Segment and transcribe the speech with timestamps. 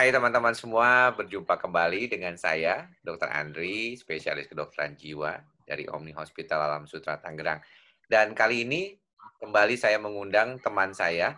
[0.00, 3.28] Hai teman-teman semua, berjumpa kembali dengan saya, Dr.
[3.28, 5.36] Andri, spesialis kedokteran jiwa
[5.68, 7.60] dari Omni Hospital Alam Sutra Tangerang.
[8.08, 8.96] Dan kali ini
[9.44, 11.36] kembali saya mengundang teman saya,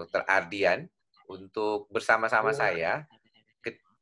[0.00, 0.24] Dr.
[0.24, 0.88] Ardian,
[1.28, 3.04] untuk bersama-sama saya.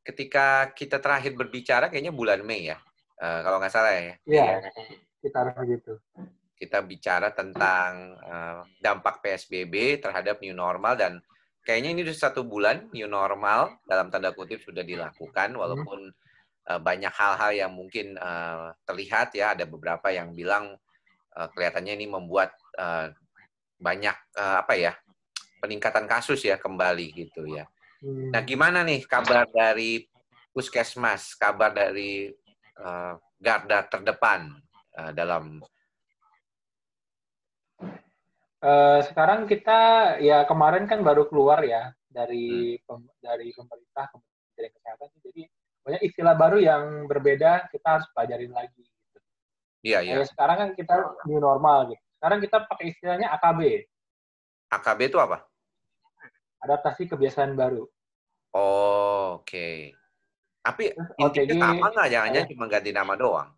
[0.07, 2.79] Ketika kita terakhir berbicara, kayaknya bulan Mei ya,
[3.19, 4.15] uh, kalau nggak salah ya.
[4.23, 4.63] Iya,
[5.19, 5.99] kita begitu.
[6.55, 11.19] Kita bicara tentang uh, dampak PSBB terhadap new normal dan
[11.69, 15.61] kayaknya ini sudah satu bulan new normal dalam tanda kutip sudah dilakukan hmm.
[15.61, 16.09] walaupun
[16.65, 20.73] uh, banyak hal-hal yang mungkin uh, terlihat ya ada beberapa yang bilang
[21.37, 23.13] uh, kelihatannya ini membuat uh,
[23.77, 24.97] banyak uh, apa ya
[25.61, 27.69] peningkatan kasus ya kembali gitu ya.
[28.01, 28.33] Hmm.
[28.33, 30.09] Nah gimana nih kabar dari
[30.49, 32.33] puskesmas, kabar dari
[32.81, 34.57] uh, garda terdepan
[34.97, 35.61] uh, dalam
[38.59, 42.83] Uh, sekarang kita ya kemarin kan baru keluar ya dari hmm.
[42.83, 45.41] pem, dari pemerintah Kementerian Kesehatan jadi
[45.79, 49.17] banyak istilah baru yang berbeda kita harus pelajarin lagi gitu.
[49.79, 50.27] Iya, iya.
[50.27, 52.03] sekarang kan kita new normal gitu.
[52.19, 53.87] Sekarang kita pakai istilahnya AKB.
[54.75, 55.47] AKB itu apa?
[56.59, 57.87] Adaptasi kebiasaan baru.
[58.51, 59.47] Oh, oke.
[59.47, 59.95] Okay.
[60.59, 62.07] Tapi intinya sama nggak?
[62.11, 63.49] Jangan-jangan eh, cuma ganti nama doang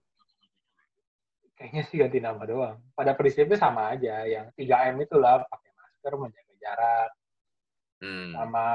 [1.61, 2.81] kayaknya sih ganti nama doang.
[2.97, 7.09] Pada prinsipnya sama aja, yang 3M itulah pakai masker, menjaga jarak,
[8.01, 8.33] hmm.
[8.33, 8.65] sama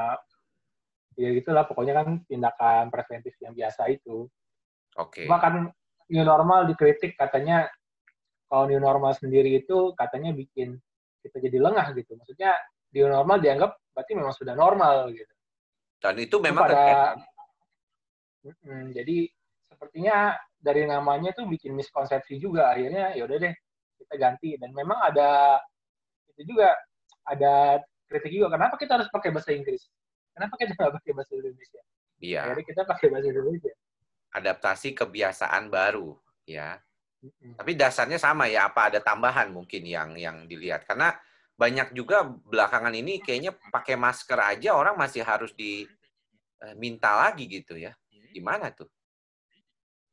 [1.19, 4.31] ya gitulah pokoknya kan tindakan preventif yang biasa itu.
[4.95, 5.19] Oke.
[5.19, 5.25] Okay.
[5.27, 5.67] Cuma kan
[6.07, 7.67] new normal dikritik katanya
[8.47, 10.79] kalau new normal sendiri itu katanya bikin
[11.19, 12.15] kita jadi lengah gitu.
[12.15, 12.55] Maksudnya
[12.95, 15.33] new normal dianggap berarti memang sudah normal gitu.
[15.99, 17.17] Dan itu memang pada,
[18.47, 19.27] hmm, jadi
[19.67, 22.73] sepertinya dari namanya tuh bikin miskonsepsi juga.
[22.73, 23.53] Akhirnya ya udah deh
[24.01, 24.57] kita ganti.
[24.57, 25.61] Dan memang ada
[26.33, 26.73] itu juga
[27.27, 29.83] ada kritik juga kenapa kita harus pakai bahasa Inggris?
[30.33, 31.81] Kenapa kita nggak pakai bahasa Indonesia?
[32.21, 32.41] Iya.
[32.53, 33.73] Jadi kita pakai bahasa Indonesia.
[34.37, 36.13] Adaptasi kebiasaan baru
[36.45, 36.77] ya.
[37.57, 40.85] Tapi dasarnya sama ya apa ada tambahan mungkin yang yang dilihat.
[40.85, 41.17] Karena
[41.57, 47.73] banyak juga belakangan ini kayaknya pakai masker aja orang masih harus diminta eh, lagi gitu
[47.81, 47.97] ya.
[48.29, 48.87] Gimana tuh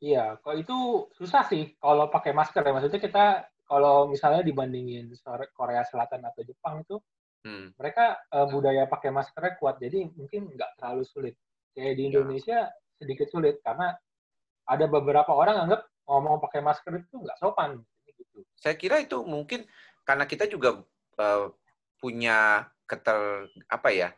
[0.03, 0.77] Iya, kalau itu
[1.15, 2.73] susah sih kalau pakai masker ya.
[2.75, 3.27] Maksudnya kita
[3.65, 5.09] kalau misalnya dibandingin
[5.57, 6.97] Korea Selatan atau Jepang itu,
[7.47, 7.79] hmm.
[7.81, 11.35] mereka uh, budaya pakai maskernya kuat, jadi mungkin nggak terlalu sulit.
[11.73, 12.11] Kayak di iya.
[12.13, 12.59] Indonesia
[13.01, 13.97] sedikit sulit karena
[14.69, 17.81] ada beberapa orang anggap ngomong pakai masker itu nggak sopan.
[18.05, 18.45] Gitu.
[18.61, 19.65] Saya kira itu mungkin
[20.05, 20.85] karena kita juga
[21.19, 21.49] uh,
[21.97, 24.13] punya keter apa ya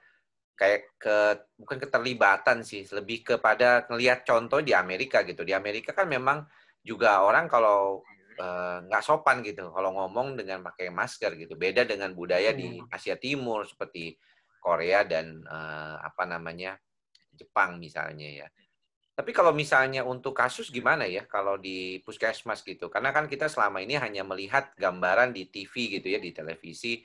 [0.56, 1.16] kayak ke
[1.60, 5.44] bukan keterlibatan sih, lebih kepada ngelihat contoh di Amerika gitu.
[5.44, 6.48] Di Amerika kan memang
[6.80, 8.00] juga orang kalau
[8.40, 11.54] eh, nggak uh, sopan gitu kalau ngomong dengan pakai masker gitu.
[11.60, 12.88] Beda dengan budaya di hmm.
[12.88, 14.16] Asia Timur seperti
[14.56, 16.80] Korea dan uh, apa namanya
[17.36, 18.48] Jepang misalnya ya.
[19.16, 22.92] Tapi kalau misalnya untuk kasus gimana ya kalau di puskesmas gitu?
[22.92, 27.00] Karena kan kita selama ini hanya melihat gambaran di TV gitu ya di televisi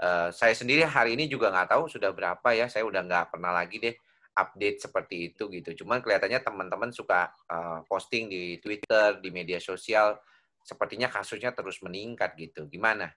[0.00, 2.72] Uh, saya sendiri hari ini juga nggak tahu sudah berapa ya.
[2.72, 3.94] Saya udah nggak pernah lagi deh
[4.32, 5.84] update seperti itu gitu.
[5.84, 10.16] Cuman kelihatannya teman-teman suka uh, posting di Twitter, di media sosial,
[10.64, 12.64] sepertinya kasusnya terus meningkat gitu.
[12.64, 13.12] Gimana?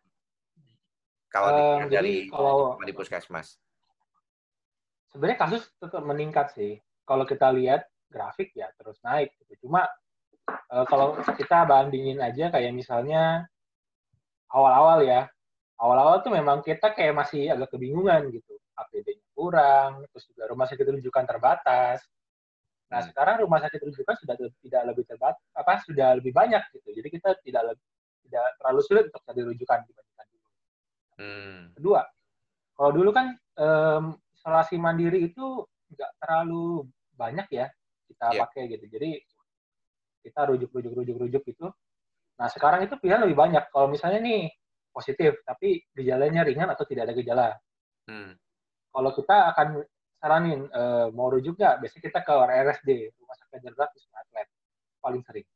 [1.31, 1.49] Kalau
[1.79, 3.57] um, dari kalau di puskesmas?
[5.09, 6.77] Sebenarnya kasus tetap meningkat sih.
[7.07, 9.65] Kalau kita lihat grafik ya terus naik gitu.
[9.65, 9.87] Cuma
[10.69, 13.49] uh, kalau kita bandingin aja kayak misalnya
[14.53, 15.25] awal-awal ya
[15.79, 18.53] awal-awal tuh memang kita kayak masih agak kebingungan gitu.
[18.73, 22.01] APD-nya kurang, terus juga rumah sakit rujukan terbatas.
[22.89, 23.09] Nah, hmm.
[23.09, 26.89] sekarang rumah sakit rujukan sudah tidak lebih terbatas, apa sudah lebih banyak gitu.
[26.93, 27.85] Jadi kita tidak lebih,
[28.29, 30.49] tidak terlalu sulit untuk cari rujukan dibandingkan dulu.
[31.17, 31.59] Hmm.
[31.77, 32.01] Kedua,
[32.73, 34.03] kalau dulu kan um,
[34.33, 35.45] isolasi mandiri itu
[35.93, 37.69] nggak terlalu banyak ya
[38.09, 38.41] kita yeah.
[38.45, 38.85] pakai gitu.
[38.89, 39.09] Jadi
[40.23, 41.67] kita rujuk rujuk rujuk rujuk gitu.
[42.39, 43.63] Nah sekarang itu pilihan lebih banyak.
[43.69, 44.49] Kalau misalnya nih
[44.93, 47.49] positif, tapi gejalanya ringan atau tidak ada gejala.
[48.05, 48.37] Hmm.
[48.93, 49.67] Kalau kita akan
[50.21, 54.47] saranin e, mau rujuk nggak, biasanya kita ke RSD, Rumah Sakit Darurat Wisma Atlet,
[55.01, 55.47] paling sering.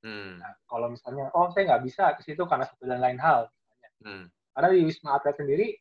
[0.00, 0.38] Hmm.
[0.38, 3.50] Nah, kalau misalnya, oh saya nggak bisa ke situ karena satu dan lain hal,
[4.06, 4.30] hmm.
[4.54, 5.74] karena di Wisma Atlet sendiri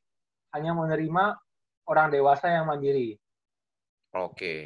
[0.57, 1.37] hanya menerima
[1.85, 3.15] orang dewasa yang mandiri.
[4.17, 4.33] Oke.
[4.33, 4.61] Okay.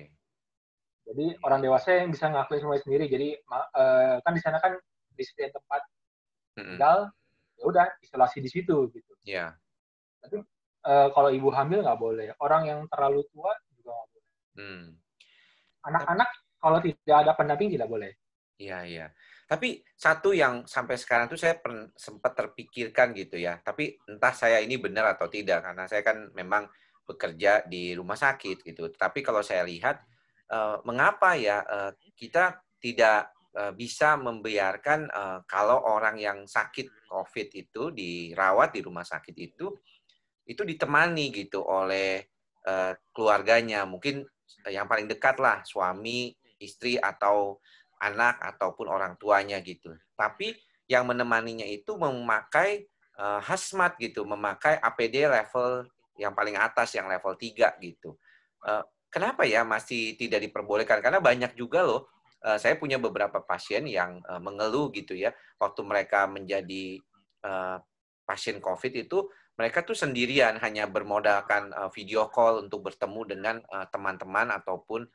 [1.03, 3.05] Jadi orang dewasa yang bisa ngelakuin semuanya sendiri.
[3.11, 4.79] Jadi uh, kan di sana kan
[5.13, 5.81] di setiap tempat
[6.55, 7.11] tinggal
[7.63, 9.13] ya udah isolasi di situ gitu.
[9.23, 9.55] Iya.
[10.19, 10.43] Tapi
[10.83, 12.27] uh, kalau ibu hamil nggak boleh.
[12.43, 14.31] Orang yang terlalu tua juga nggak boleh.
[14.59, 14.85] Hmm.
[15.87, 16.29] Anak-anak
[16.59, 18.11] kalau tidak ada pendamping tidak boleh.
[18.59, 19.05] Iya iya.
[19.47, 21.55] Tapi satu yang sampai sekarang tuh saya
[21.95, 23.63] sempat terpikirkan gitu ya.
[23.63, 26.67] Tapi entah saya ini benar atau tidak karena saya kan memang
[27.07, 28.91] bekerja di rumah sakit gitu.
[28.91, 30.03] Tapi kalau saya lihat
[30.51, 33.31] uh, mengapa ya uh, kita tidak
[33.77, 39.69] bisa membiarkan uh, kalau orang yang sakit COVID itu dirawat di rumah sakit itu
[40.49, 42.25] itu ditemani gitu oleh
[42.65, 44.25] uh, keluarganya, mungkin
[44.65, 47.61] yang paling dekat lah suami, istri atau
[48.01, 49.93] anak ataupun orang tuanya gitu.
[50.17, 50.57] Tapi
[50.89, 52.89] yang menemaninya itu memakai
[53.21, 58.17] uh, hazmat gitu, memakai APD level yang paling atas yang level 3 gitu.
[59.13, 60.97] Kenapa ya masih tidak diperbolehkan?
[60.97, 62.09] Karena banyak juga loh
[62.43, 66.99] uh, saya punya beberapa pasien yang uh, mengeluh gitu ya waktu mereka menjadi
[67.47, 67.79] uh,
[68.27, 73.55] pasien COVID itu mereka tuh sendirian hanya bermodalkan uh, video call untuk bertemu dengan
[73.93, 75.05] teman-teman uh, ataupun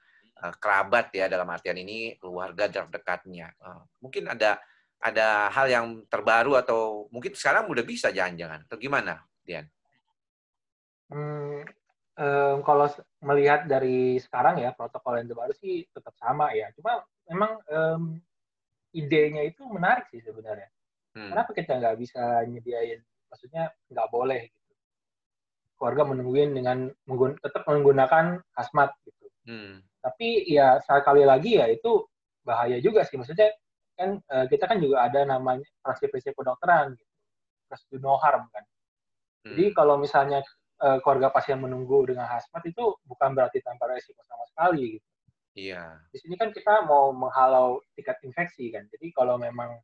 [0.42, 3.50] uh, kerabat ya dalam artian ini keluarga terdekatnya.
[3.58, 4.62] Uh, mungkin ada
[4.98, 9.66] ada hal yang terbaru atau mungkin sekarang udah bisa jangan-jangan atau gimana, Dian?
[11.08, 11.62] Hmm,
[12.18, 12.90] um, kalau
[13.22, 16.68] melihat dari sekarang ya protokol yang terbaru sih tetap sama ya.
[16.74, 18.02] Cuma memang um,
[18.92, 20.68] idenya itu menarik sih sebenarnya.
[21.14, 21.30] Hmm.
[21.32, 23.00] Kenapa kita nggak bisa nyediain?
[23.30, 24.74] Maksudnya nggak boleh gitu.
[25.78, 29.26] Keluarga menungguin dengan menggun tetap menggunakan hazmat gitu.
[29.46, 29.80] Hmm.
[30.02, 32.04] Tapi ya sekali lagi ya itu
[32.42, 33.16] bahaya juga sih.
[33.16, 33.54] Maksudnya
[33.98, 37.14] kan uh, kita kan juga ada namanya prinsip-prinsip kedokteran gitu.
[37.68, 38.64] Prosedur no harm kan.
[39.44, 39.54] Hmm.
[39.54, 40.42] Jadi kalau misalnya
[40.82, 45.06] uh, keluarga pasien menunggu dengan hazmat itu bukan berarti tanpa resiko sama sekali gitu.
[45.58, 45.98] Iya.
[46.14, 48.86] Di sini kan kita mau menghalau tingkat infeksi kan.
[48.94, 49.74] Jadi kalau memang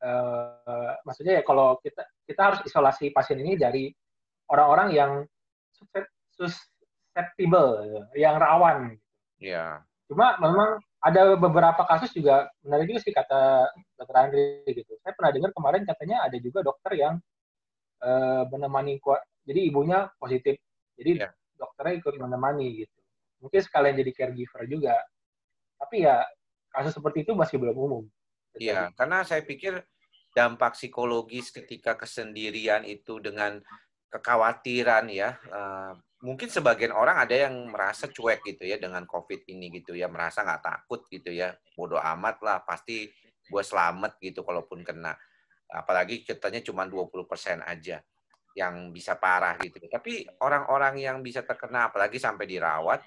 [0.00, 3.92] uh, maksudnya ya kalau kita kita harus isolasi pasien ini dari
[4.48, 5.12] orang-orang yang
[6.32, 8.96] susceptible, yang rawan.
[9.36, 9.84] Iya.
[10.08, 14.96] Cuma memang ada beberapa kasus juga menarik juga sih kata dokter Andri gitu.
[15.00, 17.14] Saya pernah dengar kemarin katanya ada juga dokter yang
[18.04, 19.00] uh, menemani
[19.44, 20.60] jadi ibunya positif.
[20.96, 21.32] Jadi yeah.
[21.56, 22.98] dokternya ikut menemani gitu.
[23.40, 24.96] Mungkin sekalian jadi caregiver juga.
[25.80, 26.20] Tapi ya
[26.70, 28.04] kasus seperti itu masih belum umum.
[28.58, 29.80] Iya, karena saya pikir
[30.34, 33.62] dampak psikologis ketika kesendirian itu dengan
[34.10, 39.72] kekhawatiran ya uh, mungkin sebagian orang ada yang merasa cuek gitu ya dengan COVID ini
[39.80, 43.08] gitu ya, merasa nggak takut gitu ya, bodoh amat lah, pasti
[43.48, 45.16] gue selamat gitu kalaupun kena.
[45.70, 48.02] Apalagi ceritanya cuma 20% aja
[48.56, 49.78] yang bisa parah gitu.
[49.86, 53.00] Tapi orang-orang yang bisa terkena, apalagi sampai dirawat,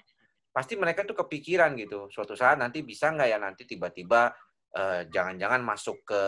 [0.54, 4.30] pasti mereka tuh kepikiran gitu, suatu saat nanti bisa nggak ya nanti tiba-tiba
[4.78, 6.22] uh, jangan-jangan masuk ke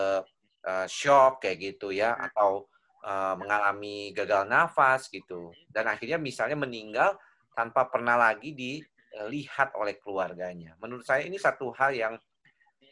[0.67, 2.67] uh, shock kayak gitu ya, atau
[3.07, 7.15] uh, mengalami gagal nafas gitu dan akhirnya misalnya meninggal
[7.55, 10.77] tanpa pernah lagi dilihat oleh keluarganya.
[10.77, 12.13] Menurut saya ini satu hal yang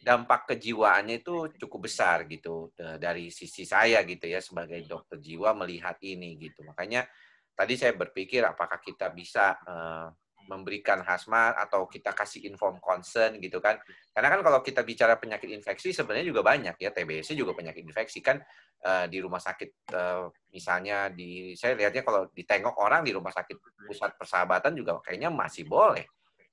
[0.06, 5.98] dampak kejiwaannya itu cukup besar gitu dari sisi saya gitu ya sebagai dokter jiwa melihat
[6.06, 6.62] ini gitu.
[6.62, 7.10] Makanya
[7.58, 10.14] tadi saya berpikir apakah kita bisa uh,
[10.46, 13.82] memberikan hazmat atau kita kasih inform concern gitu kan.
[14.14, 18.22] Karena kan kalau kita bicara penyakit infeksi sebenarnya juga banyak ya, TBC juga penyakit infeksi
[18.22, 18.38] kan
[18.86, 23.58] uh, di rumah sakit uh, misalnya di saya lihatnya kalau ditengok orang di rumah sakit
[23.90, 26.06] pusat persahabatan juga kayaknya masih boleh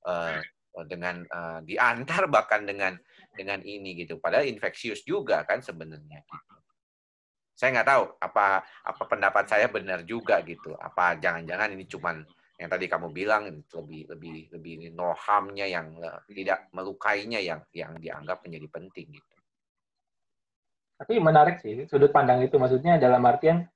[0.08, 0.40] uh,
[0.88, 2.96] dengan uh, diantar bahkan dengan
[3.32, 4.20] dengan ini gitu.
[4.20, 6.54] Padahal infeksius juga kan sebenarnya gitu.
[7.52, 10.72] Saya nggak tahu apa apa pendapat saya benar juga gitu.
[10.76, 12.24] Apa jangan-jangan ini cuman
[12.60, 17.96] yang tadi kamu bilang lebih lebih lebih no harm-nya yang uh, tidak melukainya yang yang
[17.98, 19.36] dianggap menjadi penting gitu.
[21.02, 23.66] Tapi menarik sih sudut pandang itu maksudnya dalam artian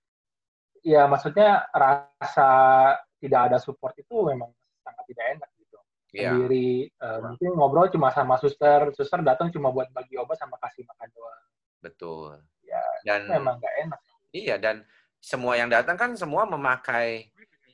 [0.87, 2.49] ya maksudnya rasa
[3.19, 4.54] tidak ada support itu memang
[4.87, 5.50] sangat tidak enak.
[6.15, 6.33] Yeah.
[6.33, 10.87] Sendiri uh, mungkin ngobrol cuma sama suster, suster datang cuma buat bagi obat sama kasih
[10.87, 11.45] makan doang.
[11.83, 12.41] Betul.
[12.63, 14.01] Ya, dan memang nggak enak.
[14.31, 14.77] Iya dan
[15.19, 17.31] semua yang datang kan semua memakai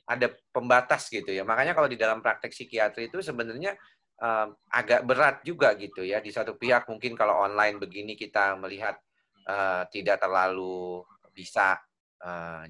[0.09, 1.45] ada pembatas gitu ya.
[1.45, 3.77] Makanya kalau di dalam praktek psikiatri itu sebenarnya
[4.19, 6.19] um, agak berat juga gitu ya.
[6.19, 8.99] Di satu pihak mungkin kalau online begini kita melihat
[9.47, 11.79] uh, tidak terlalu bisa
[12.23, 12.63] uh,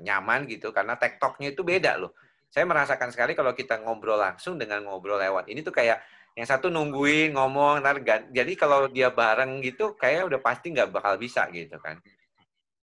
[0.00, 2.12] nyaman gitu karena tektoknya itu beda loh.
[2.50, 6.02] Saya merasakan sekali kalau kita ngobrol langsung dengan ngobrol lewat ini tuh kayak
[6.34, 7.82] yang satu nungguin ngomong
[8.30, 11.98] jadi kalau dia bareng gitu kayak udah pasti nggak bakal bisa gitu kan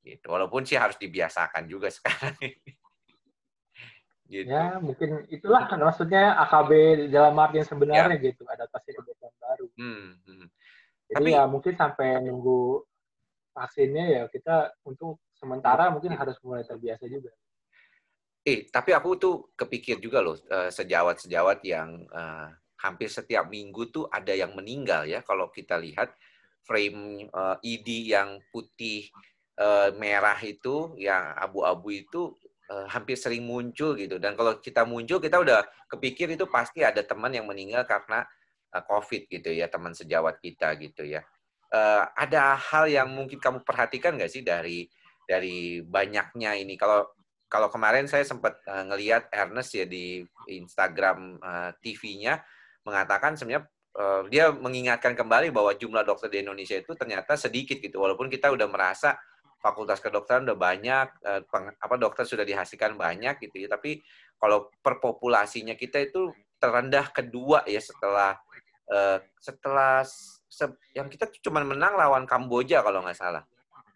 [0.01, 2.33] gitu walaupun sih harus dibiasakan juga sekarang
[4.25, 4.49] Gitu.
[4.49, 6.71] Ya, mungkin itulah maksudnya AKB
[7.13, 8.25] dalam artian sebenarnya ya.
[8.33, 9.67] gitu, adaptasi kebiasaan baru.
[9.77, 10.47] Hmm, hmm.
[11.13, 12.83] Jadi Tapi, ya mungkin sampai nunggu
[13.53, 17.37] vaksinnya ya kita untuk sementara mungkin harus mulai terbiasa juga.
[18.45, 24.05] Eh, tapi aku tuh kepikir juga loh eh, sejawat-sejawat yang uh, hampir setiap minggu tuh
[24.13, 25.25] ada yang meninggal ya.
[25.25, 26.13] Kalau kita lihat
[26.69, 29.09] frame uh, ID yang putih
[29.57, 32.37] uh, merah itu, yang abu-abu itu
[32.69, 34.21] uh, hampir sering muncul gitu.
[34.21, 38.29] Dan kalau kita muncul, kita udah kepikir itu pasti ada teman yang meninggal karena
[38.77, 41.25] uh, COVID gitu ya, teman sejawat kita gitu ya.
[41.73, 44.85] Uh, ada hal yang mungkin kamu perhatikan nggak sih dari
[45.25, 46.77] dari banyaknya ini?
[46.77, 47.09] Kalau
[47.55, 52.43] kalau kemarin saya sempat uh, ngelihat Ernest ya di Instagram uh, TV-nya
[52.83, 58.03] mengatakan sebenarnya uh, dia mengingatkan kembali bahwa jumlah dokter di Indonesia itu ternyata sedikit gitu.
[58.03, 59.15] Walaupun kita udah merasa
[59.63, 61.47] fakultas kedokteran udah banyak uh,
[61.79, 63.69] apa dokter sudah dihasilkan banyak gitu ya.
[63.71, 64.03] Tapi
[64.35, 68.35] kalau perpopulasinya kita itu terendah kedua ya setelah
[69.41, 73.49] setelah se, yang kita cuma menang lawan Kamboja kalau nggak salah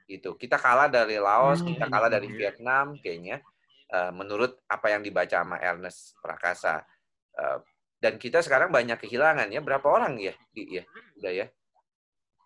[0.08, 0.34] gitu.
[0.34, 1.92] Kita kalah dari Laos, kita hmm.
[1.92, 3.44] kalah dari Vietnam kayaknya
[3.92, 6.80] uh, menurut apa yang dibaca sama Ernest Prakasa.
[7.36, 7.60] Uh,
[8.00, 9.60] dan kita sekarang banyak kehilangan ya.
[9.60, 10.34] Berapa orang ya?
[10.56, 10.88] Iya,
[11.20, 11.46] udah ya.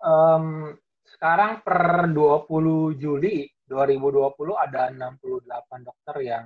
[0.03, 0.75] Um,
[1.07, 6.45] sekarang per 20 Juli 2020 ada 68 dokter yang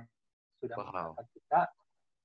[0.61, 1.11] sudah wow.
[1.33, 1.61] kita.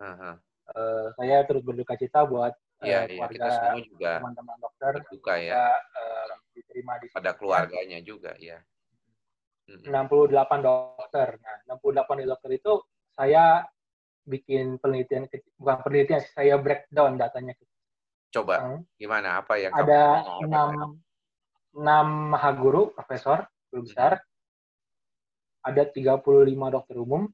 [0.03, 0.35] Uh -huh.
[0.75, 2.51] uh, saya terus berduka cita buat
[2.83, 5.55] ya, uh, keluarga kita semua juga teman-teman dokter berduka ya.
[5.79, 8.59] uh, diterima di pada keluarganya juga ya.
[9.69, 11.29] 68 dokter.
[11.39, 12.73] Nah, 68 dokter itu
[13.15, 13.63] saya
[14.23, 15.27] bikin penelitian
[15.59, 17.55] bukan penelitian saya breakdown datanya.
[18.33, 18.81] Coba hmm.
[18.97, 20.99] gimana apa yang ada enam
[21.77, 24.19] enam mahaguru profesor guru besar.
[24.19, 24.31] Hmm.
[25.63, 26.27] Ada 35
[26.75, 27.31] dokter umum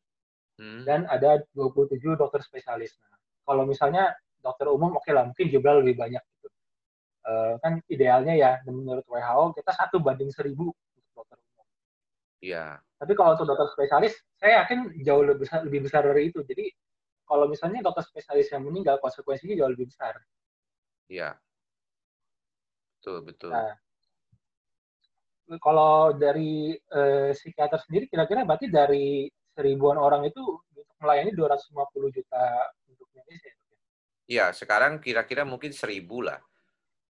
[0.60, 0.84] hmm.
[0.84, 2.92] dan ada 27 dokter spesialis.
[3.00, 3.16] Nah,
[3.48, 4.12] kalau misalnya
[4.44, 6.48] dokter umum oke okay lah mungkin jumlah lebih banyak gitu.
[7.28, 10.72] Uh, kan idealnya ya menurut WHO kita satu banding seribu
[12.38, 12.78] Iya.
[12.98, 16.42] Tapi kalau untuk dokter spesialis, saya yakin jauh lebih besar, lebih besar dari itu.
[16.42, 16.70] Jadi
[17.26, 20.18] kalau misalnya dokter spesialis yang meninggal, konsekuensinya jauh lebih besar.
[21.10, 21.38] Iya.
[22.98, 23.50] Betul, betul.
[23.54, 23.74] Nah,
[25.62, 30.42] kalau dari eh, psikiater sendiri, kira-kira berarti dari seribuan orang itu
[30.74, 32.44] untuk melayani 250 juta
[32.90, 33.52] untuk Indonesia.
[34.28, 36.38] Iya, sekarang kira-kira mungkin seribu lah.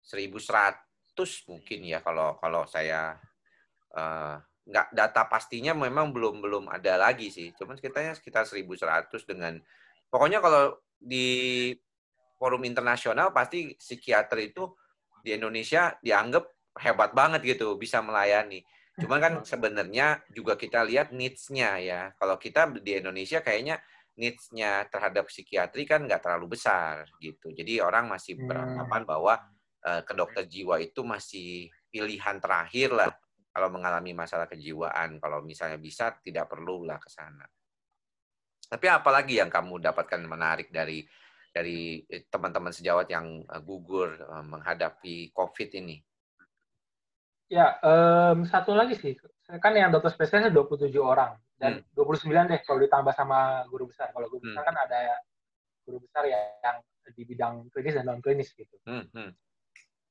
[0.00, 3.18] Seribu seratus mungkin ya kalau kalau saya
[3.92, 7.56] uh, nggak data pastinya memang belum belum ada lagi sih.
[7.56, 9.56] Cuman sekitarnya sekitar 1.100 dengan
[10.12, 11.72] pokoknya kalau di
[12.36, 14.68] forum internasional pasti psikiater itu
[15.24, 16.44] di Indonesia dianggap
[16.84, 18.60] hebat banget gitu bisa melayani.
[18.98, 22.00] Cuman kan sebenarnya juga kita lihat needs-nya ya.
[22.18, 23.80] Kalau kita di Indonesia kayaknya
[24.18, 27.54] needs-nya terhadap psikiatri kan nggak terlalu besar gitu.
[27.54, 28.46] Jadi orang masih hmm.
[28.46, 29.34] beranggapan bahwa
[29.86, 33.08] uh, ke dokter jiwa itu masih pilihan terakhir lah
[33.58, 37.42] kalau mengalami masalah kejiwaan, kalau misalnya bisa tidak perlulah ke sana.
[38.70, 41.02] Tapi apalagi yang kamu dapatkan menarik dari
[41.50, 45.98] dari eh, teman-teman sejawat yang eh, gugur eh, menghadapi COVID ini?
[47.50, 49.18] Ya, um, satu lagi sih,
[49.58, 51.98] kan yang dokter spesialis 27 orang dan hmm.
[51.98, 54.14] 29 deh kalau ditambah sama guru besar.
[54.14, 54.70] Kalau guru besar hmm.
[54.70, 55.00] kan ada
[55.82, 56.78] guru besar ya yang
[57.10, 58.78] di bidang klinis dan non klinis gitu.
[58.86, 59.10] Hmm.
[59.10, 59.34] Hmm.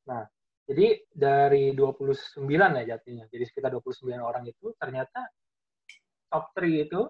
[0.03, 0.27] Nah,
[0.67, 3.25] jadi dari 29 ya jatuhnya.
[3.31, 5.23] Jadi sekitar 29 orang itu ternyata
[6.27, 7.01] top 3 itu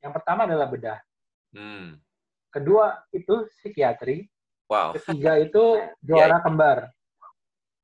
[0.00, 0.98] yang pertama adalah bedah.
[1.52, 2.00] Hmm.
[2.48, 4.24] Kedua itu psikiatri.
[4.72, 4.96] Wow.
[4.96, 5.76] Ketiga itu
[6.08, 6.42] juara yeah.
[6.42, 6.78] kembar.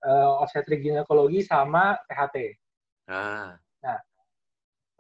[0.01, 2.57] Uh, obstetrik ginekologi sama THT.
[3.05, 3.53] Ah.
[3.85, 3.99] Nah,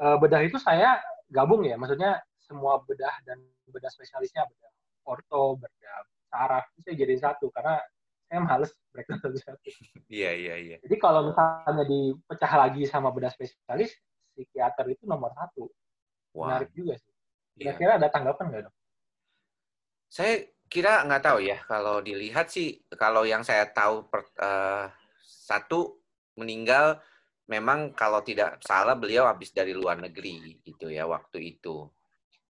[0.05, 1.01] uh, bedah itu saya
[1.33, 1.81] gabung ya.
[1.81, 3.41] Maksudnya semua bedah dan
[3.73, 4.73] bedah spesialisnya bedah
[5.09, 7.81] orto, bedah saraf itu saya jadi satu karena
[8.31, 9.67] saya males breakdown satu-satu.
[10.07, 10.77] Iya, iya, iya.
[10.87, 13.91] Jadi kalau misalnya dipecah lagi sama bedah spesialis,
[14.39, 15.67] psikiater itu nomor satu.
[16.31, 16.47] Wow.
[16.47, 17.11] Menarik juga sih.
[17.59, 17.75] Iya.
[17.75, 18.75] Kira-kira ada tanggapan nggak dok?
[20.07, 21.59] Saya kira nggak tahu ya.
[21.67, 24.87] Kalau dilihat sih, kalau yang saya tahu per, uh,
[25.27, 25.99] satu
[26.39, 27.03] meninggal
[27.51, 31.91] memang kalau tidak salah beliau habis dari luar negeri gitu ya waktu itu.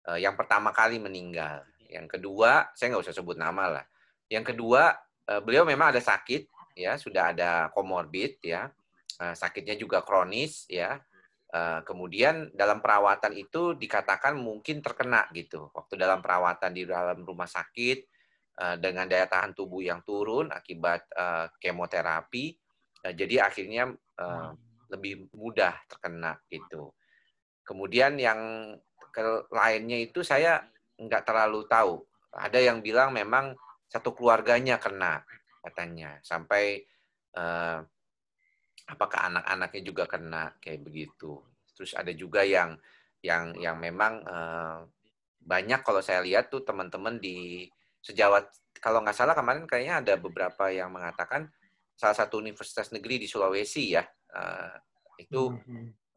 [0.08, 1.68] Uh, yang pertama kali meninggal.
[1.84, 3.84] Yang kedua, saya nggak usah sebut nama lah.
[4.32, 5.05] Yang kedua,
[5.42, 8.68] beliau memang ada sakit ya sudah ada komorbid ya.
[9.16, 11.00] Uh, sakitnya juga kronis ya.
[11.48, 15.72] Uh, kemudian dalam perawatan itu dikatakan mungkin terkena gitu.
[15.72, 18.12] Waktu dalam perawatan di dalam rumah sakit
[18.80, 21.04] dengan daya tahan tubuh yang turun akibat
[21.60, 22.56] kemoterapi
[23.04, 23.92] jadi akhirnya
[24.88, 26.88] lebih mudah terkena gitu.
[27.68, 28.72] Kemudian yang
[29.52, 30.64] lainnya itu saya
[30.96, 32.00] nggak terlalu tahu.
[32.32, 33.52] Ada yang bilang memang
[33.86, 35.22] satu keluarganya kena
[35.62, 36.18] katanya.
[36.22, 36.82] Sampai
[37.34, 37.80] uh,
[38.86, 41.42] apakah anak-anaknya juga kena kayak begitu.
[41.74, 42.78] Terus ada juga yang
[43.24, 44.86] yang yang memang uh,
[45.42, 47.66] banyak kalau saya lihat tuh teman-teman di
[48.02, 51.50] sejawat kalau nggak salah kemarin kayaknya ada beberapa yang mengatakan
[51.96, 54.04] salah satu universitas negeri di Sulawesi ya
[54.36, 54.74] uh,
[55.16, 55.48] itu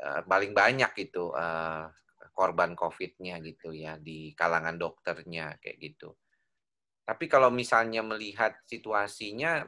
[0.03, 1.87] uh, paling banyak itu uh,
[2.35, 6.15] korban COVID-nya gitu ya di kalangan dokternya kayak gitu.
[7.09, 9.65] Tapi kalau misalnya melihat situasinya,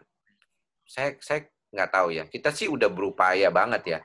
[0.85, 2.29] saya saya nggak tahu ya.
[2.29, 3.99] Kita sih udah berupaya banget ya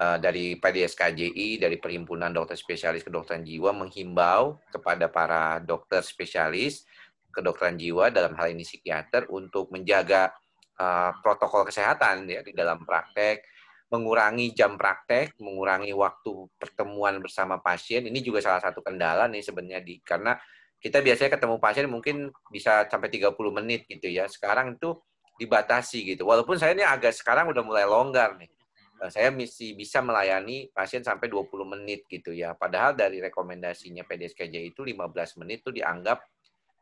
[0.00, 6.88] uh, dari PDSKJI, dari Perhimpunan Dokter Spesialis Kedokteran Jiwa menghimbau kepada para dokter spesialis
[7.28, 10.32] kedokteran jiwa dalam hal ini psikiater untuk menjaga
[10.80, 13.44] uh, protokol kesehatan ya di dalam praktek,
[13.92, 18.08] mengurangi jam praktek, mengurangi waktu pertemuan bersama pasien.
[18.08, 20.34] Ini juga salah satu kendala nih sebenarnya di karena
[20.78, 24.30] kita biasanya ketemu pasien mungkin bisa sampai 30 menit gitu ya.
[24.30, 24.94] Sekarang itu
[25.38, 26.26] dibatasi gitu.
[26.26, 28.50] Walaupun saya ini agak sekarang udah mulai longgar nih.
[28.98, 32.54] Eh, saya misi bisa melayani pasien sampai 20 menit gitu ya.
[32.58, 36.18] Padahal dari rekomendasinya PDSKJ itu 15 menit itu dianggap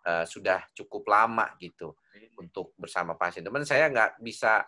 [0.09, 1.93] uh, sudah cukup lama gitu
[2.41, 3.45] untuk bersama pasien.
[3.45, 4.65] Teman saya nggak bisa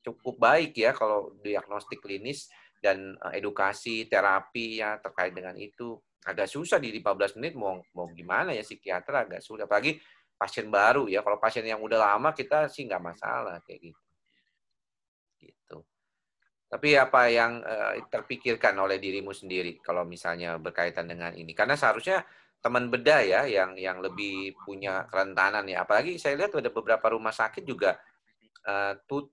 [0.00, 2.48] cukup baik ya kalau diagnostik klinis
[2.80, 8.10] dan uh, edukasi terapi ya terkait dengan itu agak susah di 15 menit mau mau
[8.10, 9.68] gimana ya psikiater agak sulit.
[9.68, 9.96] Apalagi
[10.34, 11.22] pasien baru ya.
[11.22, 14.04] Kalau pasien yang udah lama kita sih nggak masalah kayak gitu.
[15.38, 15.78] Gitu.
[16.68, 21.54] Tapi apa yang uh, terpikirkan oleh dirimu sendiri kalau misalnya berkaitan dengan ini?
[21.54, 22.26] Karena seharusnya
[22.58, 25.86] teman bedah ya yang yang lebih punya kerentanan ya.
[25.86, 27.94] Apalagi saya lihat ada beberapa rumah sakit juga
[29.08, 29.32] tut,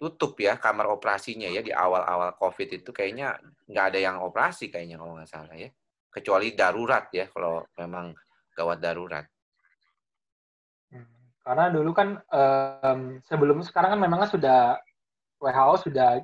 [0.00, 2.88] tutup ya kamar operasinya ya di awal-awal covid itu.
[2.88, 3.36] Kayaknya
[3.68, 5.68] nggak ada yang operasi kayaknya kalau nggak salah ya
[6.12, 8.12] kecuali darurat ya kalau memang
[8.52, 9.24] gawat darurat.
[10.92, 11.08] Hmm,
[11.40, 14.76] karena dulu kan um, sebelum sekarang kan memang sudah
[15.40, 16.20] WHO sudah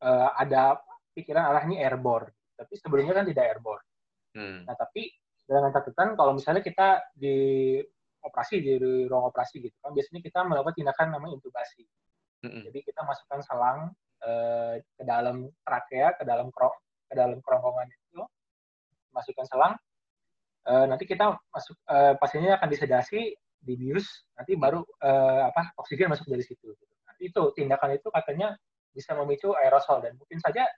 [0.00, 0.80] uh, ada
[1.12, 3.84] pikiran arah ini airborne, tapi sebelumnya kan tidak airborne.
[4.32, 4.64] Hmm.
[4.64, 5.12] Nah tapi
[5.44, 7.76] dengan catatan kalau misalnya kita di
[8.24, 11.84] operasi di ruang operasi gitu kan biasanya kita melakukan tindakan namanya intubasi.
[12.42, 12.64] Hmm.
[12.64, 13.92] Jadi kita masukkan selang
[14.24, 17.92] uh, ke dalam trakea, ke dalam ke dalam kerongkongan
[19.12, 19.74] masukkan selang
[20.68, 26.26] uh, nanti kita masuk uh, pasiennya akan disedasi dibius nanti baru uh, apa oksigen masuk
[26.26, 26.74] dari situ
[27.06, 28.56] nah, itu tindakan itu katanya
[28.92, 30.68] bisa memicu aerosol dan mungkin saja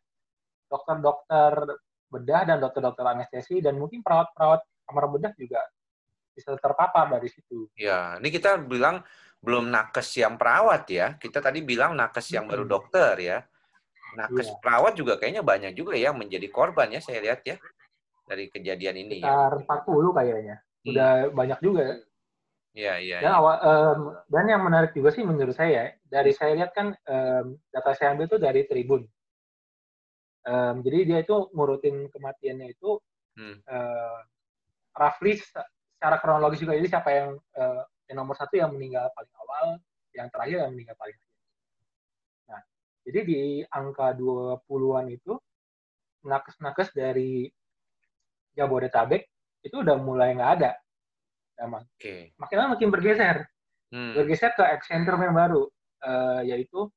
[0.70, 1.78] dokter-dokter
[2.14, 5.60] bedah dan dokter-dokter anestesi dan mungkin perawat-perawat kamar bedah juga
[6.34, 7.70] bisa terpapar dari situ.
[7.78, 9.06] Ya, ini kita bilang
[9.38, 11.14] belum nakes yang perawat ya.
[11.14, 13.38] Kita tadi bilang nakes yang baru dokter ya.
[14.18, 14.54] Nakes ya.
[14.58, 17.58] perawat juga kayaknya banyak juga ya menjadi korban ya saya lihat ya
[18.24, 19.28] dari kejadian ini ya?
[19.28, 19.84] Sekitar ya?
[19.84, 20.56] 40 kayaknya.
[20.60, 20.88] Hmm.
[20.90, 21.84] Udah banyak juga.
[22.74, 23.18] Iya, iya.
[23.22, 23.38] Dan, ya.
[23.38, 27.94] awal, um, dan yang menarik juga sih menurut saya, dari saya lihat kan um, data
[27.94, 29.06] saya ambil itu dari Tribun.
[30.44, 32.98] Um, jadi dia itu ngurutin kematiannya itu
[33.38, 33.64] hmm.
[33.64, 34.18] uh,
[34.98, 36.74] roughly secara kronologis juga.
[36.74, 39.66] Jadi siapa yang, uh, yang nomor satu yang meninggal paling awal,
[40.12, 41.38] yang terakhir yang meninggal paling akhir.
[42.50, 42.60] Nah,
[43.06, 45.38] jadi di angka 20-an itu,
[46.26, 47.46] nakes-nakes dari
[48.54, 49.26] Jabodetabek
[49.62, 50.70] itu udah mulai nggak ada.
[51.58, 51.84] Emang.
[51.98, 52.34] Okay.
[52.38, 53.46] Makin lama makin bergeser.
[53.94, 54.14] Hmm.
[54.14, 55.62] Bergeser ke epicentrum yang baru,
[56.02, 56.90] uh, yaitu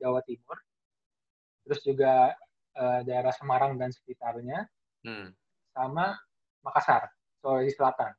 [0.00, 0.56] Jawa Timur.
[1.68, 2.32] Terus juga
[2.80, 4.64] uh, daerah Semarang dan sekitarnya.
[5.04, 5.32] Hmm.
[5.76, 6.16] Sama
[6.64, 7.08] Makassar,
[7.40, 8.12] Sulawesi Selatan.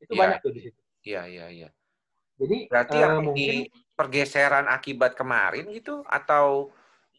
[0.00, 0.20] Itu ya.
[0.24, 0.80] banyak tuh di situ.
[1.06, 1.68] Iya, iya, iya.
[2.36, 6.68] Jadi berarti uh, mungkin pergeseran akibat kemarin gitu atau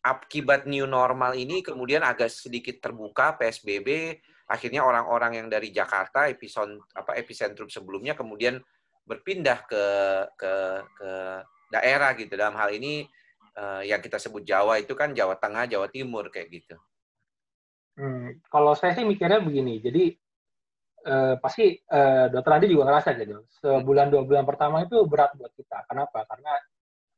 [0.05, 6.79] akibat new normal ini kemudian agak sedikit terbuka PSBB akhirnya orang-orang yang dari Jakarta epicentrum
[6.95, 8.63] apa epicentrum sebelumnya kemudian
[9.03, 9.83] berpindah ke
[10.39, 10.53] ke
[10.95, 11.11] ke
[11.67, 13.03] daerah gitu dalam hal ini
[13.59, 16.75] uh, yang kita sebut Jawa itu kan Jawa Tengah Jawa Timur kayak gitu.
[17.99, 20.15] Hmm, kalau saya sih mikirnya begini jadi
[21.11, 25.51] uh, pasti uh, dokter Andi juga ngerasa gitu sebulan dua bulan pertama itu berat buat
[25.59, 26.55] kita kenapa karena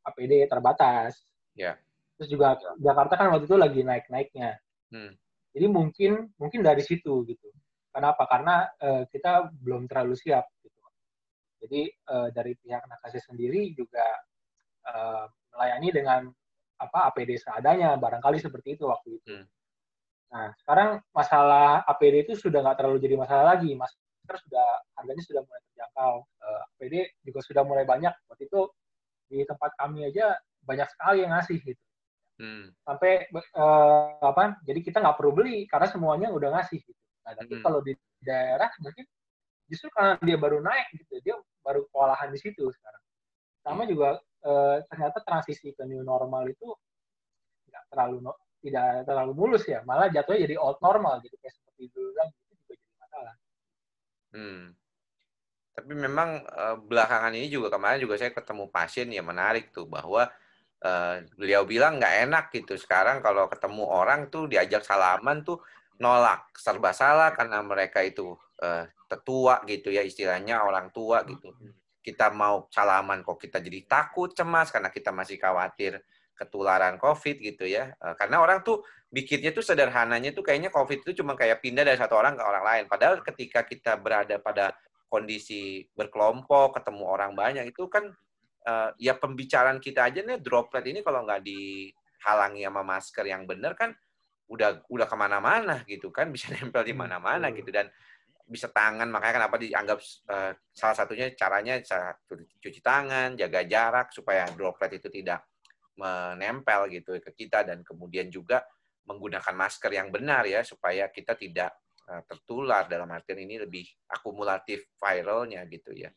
[0.10, 1.22] APD terbatas.
[1.54, 1.78] Ya.
[2.18, 4.58] Terus juga Jakarta kan waktu itu lagi naik naiknya.
[4.90, 5.14] Hmm
[5.60, 7.52] jadi mungkin mungkin dari situ gitu.
[7.92, 8.24] Kenapa?
[8.32, 10.80] Karena uh, kita belum terlalu siap gitu.
[11.60, 14.08] Jadi uh, dari pihak nakasnya sendiri juga
[14.88, 16.22] uh, melayani dengan
[16.80, 19.36] apa APD seadanya, barangkali seperti itu waktu itu.
[19.36, 19.44] Hmm.
[20.32, 23.76] Nah, sekarang masalah APD itu sudah nggak terlalu jadi masalah lagi.
[23.76, 26.16] Masker sudah harganya sudah mulai terjangkau.
[26.40, 26.96] Uh, APD
[27.28, 28.16] juga sudah mulai banyak.
[28.32, 28.62] Waktu itu
[29.28, 31.84] di tempat kami aja banyak sekali yang ngasih gitu.
[32.40, 32.72] Hmm.
[32.88, 34.64] Sampai uh, apa?
[34.64, 37.04] Jadi kita nggak perlu beli karena semuanya udah ngasih gitu.
[37.28, 37.64] Nah, tapi hmm.
[37.68, 39.04] kalau di daerah mungkin
[39.68, 43.04] justru karena dia baru naik gitu, dia baru kewalahan di situ sekarang.
[43.60, 43.92] Sama hmm.
[43.92, 44.10] juga
[44.48, 46.68] uh, ternyata transisi ke new normal itu
[47.68, 51.92] nggak terlalu no, tidak terlalu mulus ya, malah jatuhnya jadi old normal gitu kayak seperti
[51.92, 53.36] dulu kan itu juga jadi masalah.
[54.32, 54.64] Hmm.
[55.76, 60.32] Tapi memang uh, belakangan ini juga kemarin juga saya ketemu pasien yang menarik tuh bahwa
[60.84, 65.60] uh, beliau bilang nggak enak gitu sekarang kalau ketemu orang tuh diajak salaman tuh
[66.00, 68.32] nolak serba salah karena mereka itu
[68.64, 71.52] uh, tetua gitu ya istilahnya orang tua gitu.
[72.00, 76.00] Kita mau salaman kok kita jadi takut, cemas karena kita masih khawatir
[76.40, 77.92] ketularan COVID gitu ya.
[78.00, 78.80] Uh, karena orang tuh
[79.12, 82.64] bikinnya tuh sederhananya tuh kayaknya COVID itu cuma kayak pindah dari satu orang ke orang
[82.64, 82.84] lain.
[82.88, 84.72] Padahal ketika kita berada pada
[85.12, 88.14] kondisi berkelompok, ketemu orang banyak itu kan
[88.70, 93.74] uh, ya pembicaraan kita aja nih droplet ini kalau nggak dihalangi sama masker yang benar
[93.74, 93.92] kan
[94.50, 97.70] udah udah ke mana-mana gitu kan bisa nempel di mana-mana gitu.
[97.74, 97.90] Dan
[98.50, 100.00] bisa tangan makanya kenapa dianggap
[100.34, 101.78] uh, salah satunya caranya
[102.58, 105.46] cuci tangan jaga jarak supaya droplet itu tidak
[105.94, 107.62] menempel gitu ke kita.
[107.66, 108.66] Dan kemudian juga
[109.06, 111.78] menggunakan masker yang benar ya supaya kita tidak
[112.10, 112.90] uh, tertular.
[112.90, 116.10] Dalam artian ini lebih akumulatif viralnya gitu ya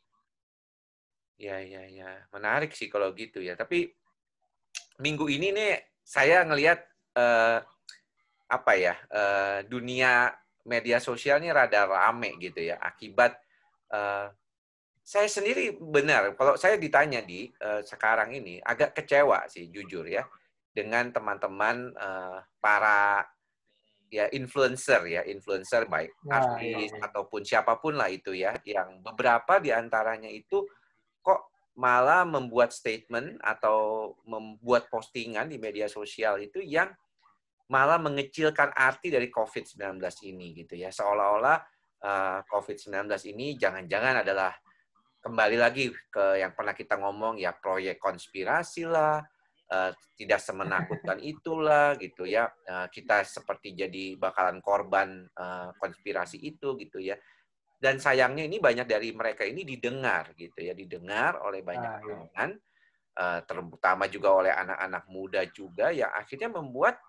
[1.42, 3.58] ya ya ya menarik sih kalau gitu ya.
[3.58, 3.90] Tapi
[5.02, 6.78] minggu ini nih saya ngelihat
[7.18, 7.58] uh,
[8.46, 10.30] apa ya uh, dunia
[10.62, 12.78] media sosial ini rada rame gitu ya.
[12.78, 13.34] Akibat
[13.90, 14.30] uh,
[15.02, 20.22] saya sendiri benar kalau saya ditanya di uh, sekarang ini agak kecewa sih jujur ya
[20.70, 23.26] dengan teman-teman uh, para
[24.12, 27.04] ya influencer ya influencer baik nah, artis ya, ya.
[27.08, 30.62] ataupun siapa pun lah itu ya yang beberapa di antaranya itu
[31.22, 36.92] kok malah membuat statement atau membuat postingan di media sosial itu yang
[37.72, 39.96] malah mengecilkan arti dari COVID-19
[40.28, 40.92] ini gitu ya.
[40.92, 41.58] Seolah-olah
[42.04, 44.52] uh, COVID-19 ini jangan-jangan adalah
[45.22, 49.24] kembali lagi ke yang pernah kita ngomong ya proyek konspirasi lah,
[49.72, 52.52] uh, tidak semenakutkan itulah gitu ya.
[52.68, 57.16] Uh, kita seperti jadi bakalan korban uh, konspirasi itu gitu ya.
[57.82, 62.14] Dan sayangnya ini banyak dari mereka ini didengar gitu ya, didengar oleh banyak ah, iya.
[62.14, 62.50] orang,
[63.18, 67.02] uh, terutama juga oleh anak-anak muda juga yang akhirnya membuat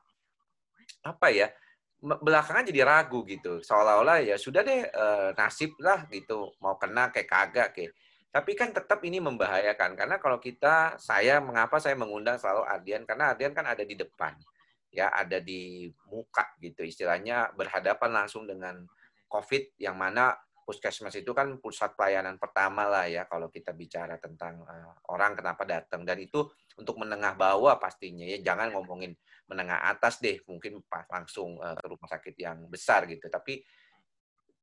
[1.05, 1.53] apa ya
[2.01, 3.62] belakangan jadi ragu gitu.
[3.62, 5.05] Seolah-olah ya sudah deh e,
[5.39, 7.95] nasib lah gitu mau kena kayak kagak kayak.
[8.27, 13.07] Tapi kan tetap ini membahayakan karena kalau kita saya mengapa saya mengundang selalu Ardian?
[13.07, 14.36] Karena Ardian kan ada di depan
[14.93, 18.86] ya ada di muka gitu istilahnya berhadapan langsung dengan
[19.25, 24.63] COVID yang mana puskesmas itu kan pusat pelayanan pertama lah ya kalau kita bicara tentang
[24.63, 26.08] uh, orang kenapa datang.
[26.08, 26.43] Dan itu
[26.80, 29.13] untuk menengah bawah pastinya ya jangan ngomongin
[29.47, 33.28] menengah atas deh mungkin pas langsung uh, ke rumah sakit yang besar gitu.
[33.28, 33.62] Tapi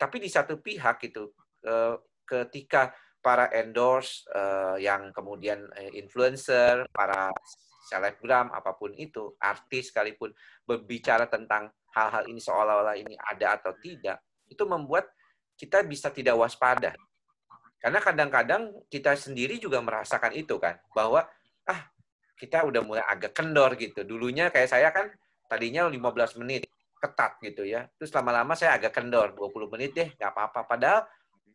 [0.00, 1.28] tapi di satu pihak itu
[1.68, 7.28] uh, ketika para endorse uh, yang kemudian influencer para
[7.90, 10.30] selebgram apa pun itu artis sekalipun
[10.62, 15.10] berbicara tentang hal-hal ini seolah-olah ini ada atau tidak itu membuat
[15.60, 16.96] kita bisa tidak waspada.
[17.76, 21.28] Karena kadang-kadang kita sendiri juga merasakan itu kan, bahwa
[21.68, 21.80] ah
[22.40, 24.00] kita udah mulai agak kendor gitu.
[24.08, 25.12] Dulunya kayak saya kan
[25.44, 26.64] tadinya 15 menit
[26.96, 27.84] ketat gitu ya.
[28.00, 30.64] Terus lama-lama saya agak kendor, 20 menit deh nggak apa-apa.
[30.64, 31.04] Padahal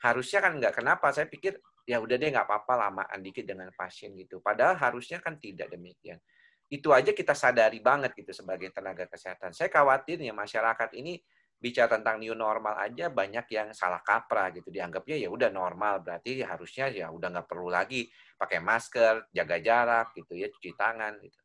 [0.06, 1.10] harusnya kan nggak kenapa.
[1.10, 1.58] Saya pikir
[1.90, 4.38] ya udah deh nggak apa-apa lamaan dikit dengan pasien gitu.
[4.42, 6.22] Padahal harusnya kan tidak demikian.
[6.70, 9.54] Itu aja kita sadari banget gitu sebagai tenaga kesehatan.
[9.54, 11.22] Saya khawatir ya masyarakat ini
[11.56, 14.70] bicara tentang new normal aja banyak yang salah kaprah gitu.
[14.70, 20.08] Dianggapnya ya udah normal berarti harusnya ya udah nggak perlu lagi pakai masker jaga jarak
[20.14, 21.40] gitu ya cuci tangan gitu.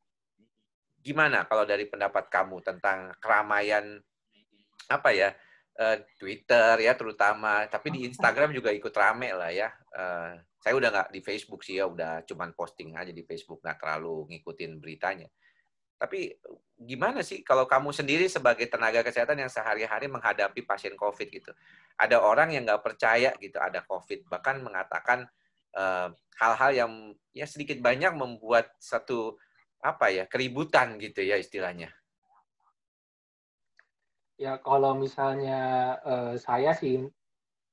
[1.01, 3.97] Gimana kalau dari pendapat kamu tentang keramaian
[4.91, 5.31] apa ya
[5.79, 9.71] uh, Twitter ya terutama tapi di Instagram juga ikut rame lah ya.
[9.95, 13.81] Uh, saya udah nggak di Facebook sih ya udah cuman posting aja di Facebook nggak
[13.81, 15.29] terlalu ngikutin beritanya
[16.01, 16.33] tapi
[16.81, 21.53] gimana sih kalau kamu sendiri sebagai tenaga kesehatan yang sehari-hari menghadapi pasien COVID gitu?
[22.01, 25.29] Ada orang yang nggak percaya gitu ada COVID, bahkan mengatakan
[25.77, 26.09] hal eh,
[26.41, 26.93] hal-hal yang
[27.37, 29.37] ya sedikit banyak membuat satu
[29.85, 31.93] apa ya keributan gitu ya istilahnya.
[34.41, 35.61] Ya kalau misalnya
[36.01, 36.97] uh, saya sih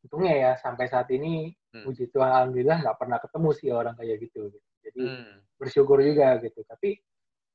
[0.03, 1.87] untungnya ya sampai saat ini hmm.
[1.87, 4.51] puji Tuhan alhamdulillah nggak pernah ketemu sih orang kayak gitu.
[4.83, 5.35] Jadi hmm.
[5.55, 6.59] bersyukur juga gitu.
[6.67, 6.99] Tapi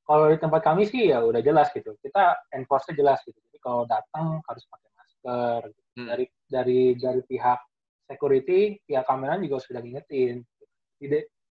[0.03, 1.95] kalau di tempat kami sih ya udah jelas gitu.
[1.99, 3.39] Kita enforce jelas gitu.
[3.39, 5.59] Jadi kalau datang harus pakai masker.
[5.71, 5.81] Gitu.
[5.95, 6.07] Hmm.
[6.11, 7.59] Dari dari dari pihak
[8.07, 10.43] security, pihak kamera juga sudah ngingetin.
[10.99, 11.07] Di,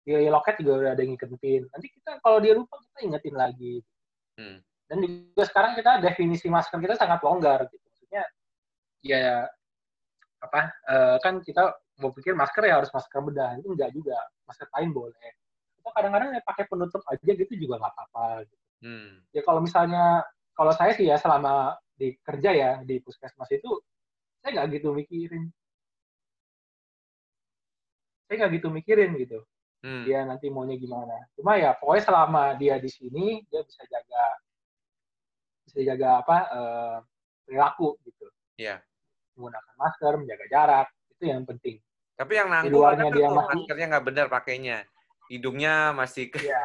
[0.04, 1.62] di loket juga udah ada yang ngingetin.
[1.72, 3.74] Nanti kita kalau dia lupa kita ingetin lagi.
[4.36, 4.58] Hmm.
[4.84, 7.80] Dan juga sekarang kita definisi masker kita sangat longgar gitu.
[7.88, 8.22] Maksudnya
[9.00, 9.48] ya
[10.44, 10.60] apa
[10.92, 11.72] uh, kan kita
[12.04, 15.30] mau pikir masker ya harus masker bedah itu enggak juga masker kain boleh
[15.92, 18.64] kadang-kadang ya pakai penutup aja gitu juga nggak apa-apa gitu.
[18.84, 19.12] Hmm.
[19.32, 23.68] ya kalau misalnya kalau saya sih ya selama di kerja ya di puskesmas itu
[24.40, 25.50] saya nggak gitu mikirin
[28.28, 29.40] saya nggak gitu mikirin gitu
[29.84, 30.04] hmm.
[30.08, 34.24] dia nanti maunya gimana cuma ya pokoknya selama dia di sini dia bisa jaga
[35.68, 36.98] bisa jaga apa uh,
[37.44, 38.26] perilaku gitu.
[38.56, 38.80] Iya.
[39.36, 41.76] Menggunakan masker, menjaga jarak, itu yang penting.
[42.14, 44.78] Tapi yang nanggung Di luarnya dia masih- maskernya nggak benar pakainya.
[45.30, 46.42] Hidungnya masih ke...
[46.42, 46.62] Iya.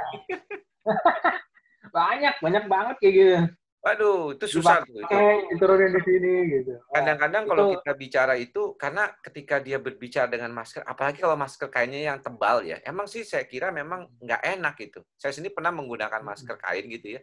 [1.95, 3.37] banyak, banyak banget kayak gitu.
[3.79, 4.99] Waduh, itu susah tuh.
[4.99, 5.15] itu.
[5.55, 6.75] Diturunin di sini gitu.
[6.91, 11.71] Kadang-kadang kalau itu- kita bicara itu, karena ketika dia berbicara dengan masker, apalagi kalau masker
[11.71, 14.99] kainnya yang tebal ya, emang sih saya kira memang nggak enak gitu.
[15.15, 17.21] Saya sendiri pernah menggunakan masker kain gitu ya.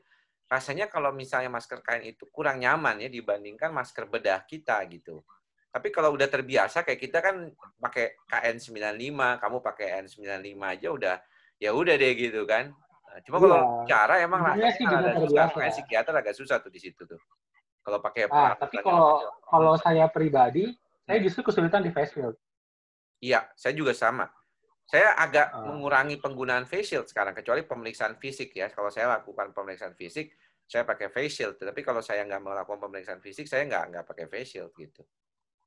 [0.49, 5.20] Rasanya kalau misalnya masker kain itu kurang nyaman ya dibandingkan masker bedah kita gitu.
[5.77, 11.17] Tapi kalau udah terbiasa kayak kita kan pakai KN95, kamu pakai N95 aja udah
[11.61, 12.73] ya udah deh gitu kan.
[13.12, 13.69] Nah, Cuma kalau Iya.
[13.85, 15.45] bicara emang rasanya juga agak susah.
[15.53, 17.21] Makanya psikiater agak susah tuh di situ tuh.
[17.85, 20.73] Kalau pakai Ah, tapi kalau kalau saya pribadi,
[21.05, 22.41] saya justru kesulitan di face shield.
[23.21, 24.33] Iya, saya juga sama.
[24.89, 25.61] Saya agak Ah.
[25.69, 28.73] mengurangi penggunaan face shield sekarang, kecuali pemeriksaan fisik ya.
[28.73, 30.33] Kalau saya lakukan pemeriksaan fisik,
[30.65, 31.61] saya pakai face shield.
[31.61, 35.05] Tapi kalau saya nggak melakukan pemeriksaan fisik, saya nggak nggak pakai face shield gitu.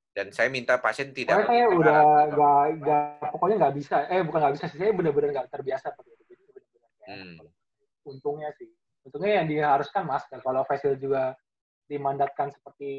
[0.09, 1.37] Dan saya minta pasien tidak.
[1.37, 3.95] Pokoknya saya pakai udah nggak nggak pokoknya nggak bisa.
[4.09, 6.23] Eh bukan nggak bisa sih, saya benar-benar nggak terbiasa pakai itu.
[6.27, 7.35] Jadi benar-benar Hmm.
[8.05, 8.69] Untungnya sih.
[9.05, 10.39] Untungnya yang diharuskan masker.
[10.41, 11.33] Kalau face shield juga
[11.85, 12.89] dimandatkan seperti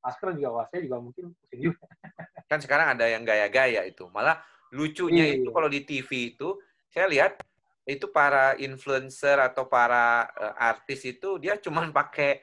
[0.00, 1.84] masker juga, wah saya juga mungkin pusing juga.
[2.50, 4.08] Kan sekarang ada yang gaya-gaya itu.
[4.08, 4.40] Malah
[4.72, 5.44] lucunya Iya.
[5.44, 6.56] itu kalau di TV itu,
[6.88, 7.40] saya lihat
[7.88, 12.40] itu para influencer atau para eh, artis itu dia cuman pakai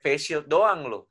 [0.00, 1.04] face shield doang loh.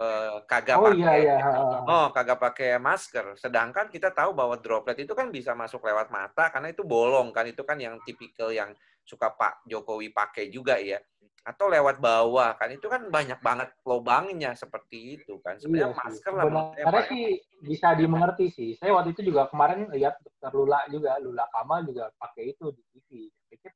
[0.00, 1.36] Eh, kagak Oh pakai iya iya.
[1.84, 3.36] Oh, kagak pakai masker.
[3.36, 7.44] Sedangkan kita tahu bahwa droplet itu kan bisa masuk lewat mata karena itu bolong kan.
[7.44, 8.72] Itu kan yang tipikal yang
[9.04, 10.96] suka Pak Jokowi pakai juga ya.
[11.44, 12.72] Atau lewat bawah kan.
[12.72, 15.60] Itu kan banyak banget lubangnya seperti itu kan.
[15.60, 17.08] Sebenarnya Iya masker lah Sebenarnya Pak.
[17.12, 17.24] sih
[17.60, 18.70] bisa dimengerti sih.
[18.80, 22.82] Saya waktu itu juga kemarin lihat dokter Lula juga, Lula Kamal juga pakai itu di
[22.88, 23.28] TV.
[23.52, 23.68] Pikir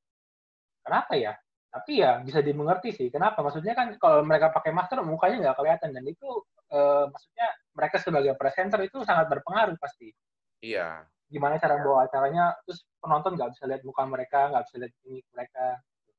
[0.80, 1.36] kenapa ya?
[1.74, 3.10] Tapi ya bisa dimengerti sih.
[3.10, 3.42] Kenapa?
[3.42, 6.28] Maksudnya kan kalau mereka pakai masker mukanya nggak kelihatan dan itu
[6.70, 10.14] eh, maksudnya mereka sebagai presenter itu sangat berpengaruh pasti.
[10.62, 11.02] Iya.
[11.26, 15.26] Gimana cara bawa acaranya, terus penonton nggak bisa lihat muka mereka, nggak bisa lihat mimik
[15.34, 15.66] mereka.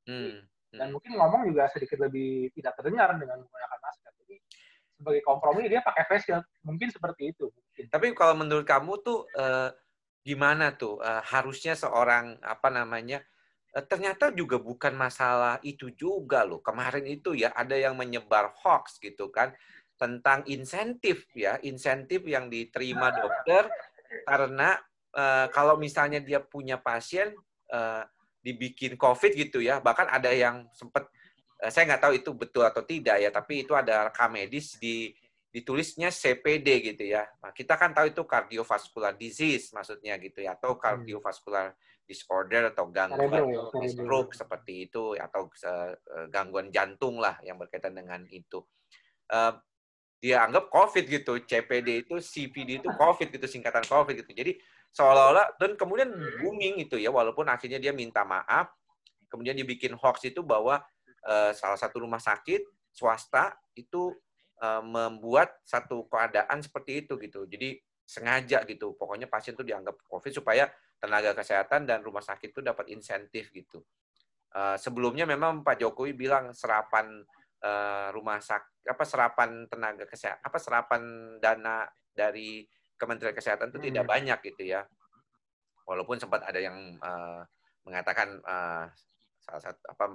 [0.03, 0.43] Hmm.
[0.75, 4.11] Dan mungkin ngomong juga sedikit lebih tidak terdengar dengan menggunakan masker.
[4.27, 4.35] Jadi
[4.99, 6.43] sebagai kompromi dia pakai face shield.
[6.67, 7.47] Mungkin seperti itu.
[7.47, 7.85] Mungkin.
[7.95, 9.71] Tapi kalau menurut kamu tuh eh,
[10.27, 13.23] gimana tuh eh, harusnya seorang apa namanya
[13.83, 16.63] ternyata juga bukan masalah itu juga loh.
[16.63, 19.51] Kemarin itu ya ada yang menyebar hoax gitu kan
[19.99, 23.67] tentang insentif ya, insentif yang diterima dokter
[24.23, 24.79] karena
[25.11, 27.35] eh, kalau misalnya dia punya pasien
[27.71, 28.03] eh,
[28.39, 31.11] dibikin COVID gitu ya, bahkan ada yang sempat
[31.59, 35.11] eh, saya nggak tahu itu betul atau tidak ya, tapi itu ada rekam medis di
[35.55, 37.23] ditulisnya CPD gitu ya.
[37.39, 41.71] Nah, kita kan tahu itu cardiovascular disease maksudnya gitu ya atau cardiovascular
[42.05, 45.93] disorder atau gangguan Cerebral ya, stroke seperti itu atau eh,
[46.29, 48.61] gangguan jantung lah yang berkaitan dengan itu.
[49.29, 49.53] Eh,
[50.21, 54.31] dia anggap COVID gitu, CPD itu CPD itu COVID gitu singkatan COVID gitu.
[54.31, 54.57] Jadi
[54.95, 58.71] seolah-olah dan kemudian booming itu ya walaupun akhirnya dia minta maaf,
[59.27, 60.81] kemudian dibikin hoax itu bahwa
[61.25, 62.63] eh, salah satu rumah sakit
[62.95, 64.13] swasta itu
[64.65, 67.43] membuat satu keadaan seperti itu gitu.
[67.43, 67.75] Jadi
[68.07, 68.95] sengaja gitu.
[68.95, 73.84] Pokoknya pasien itu dianggap COVID supaya tenaga kesehatan dan rumah sakit itu dapat insentif gitu.
[74.55, 77.21] Eh, sebelumnya memang Pak Jokowi bilang serapan
[77.60, 81.01] eh, rumah sakit apa serapan tenaga kesehatan apa serapan
[81.41, 82.62] dana dari
[82.95, 84.13] Kementerian Kesehatan itu tidak Hmm.
[84.15, 84.86] banyak gitu ya.
[85.86, 87.41] Walaupun sempat ada yang eh,
[87.84, 88.86] mengatakan eh,
[89.43, 90.05] salah satu apa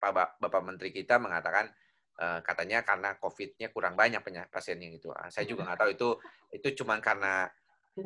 [0.00, 1.68] Pak Ba- Bapak Menteri kita mengatakan
[2.16, 5.12] eh, katanya karena COVID-nya kurang banyak penya- pasiennya gitu.
[5.12, 6.08] Ah, saya juga nggak tahu itu
[6.56, 7.44] itu cuma karena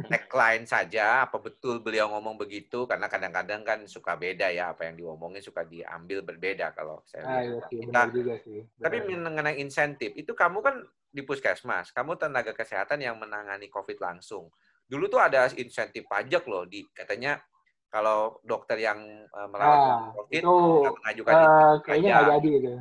[0.09, 4.97] tagline saja apa betul beliau ngomong begitu karena kadang-kadang kan suka beda ya apa yang
[4.99, 7.45] diomongin suka diambil berbeda kalau saya Ah, lihat.
[7.45, 8.61] iya sih, Kita- juga sih.
[8.81, 10.77] tapi mengenai insentif, itu kamu kan
[11.15, 14.51] di puskesmas, kamu tenaga kesehatan yang menangani COVID langsung.
[14.91, 17.39] Dulu tuh ada insentif pajak loh, di katanya
[17.87, 20.57] kalau dokter yang eh, merawat Ah, COVID itu
[20.99, 22.73] mengajukan insentif kayaknya nggak jadi itu.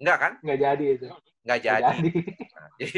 [0.00, 0.32] Enggak kan?
[0.40, 1.06] Nggak jadi itu.
[1.44, 1.98] Nggak Nggak jadi.
[2.80, 2.90] jadi.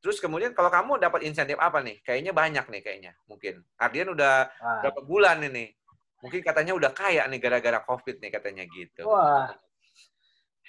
[0.00, 2.00] Terus kemudian kalau kamu dapat insentif apa nih?
[2.00, 3.60] Kayaknya banyak nih kayaknya, mungkin.
[3.76, 5.76] Ardian udah Nah, berapa bulan ini?
[6.24, 9.04] Mungkin katanya udah kaya nih gara-gara COVID nih katanya gitu.
[9.08, 9.52] wah,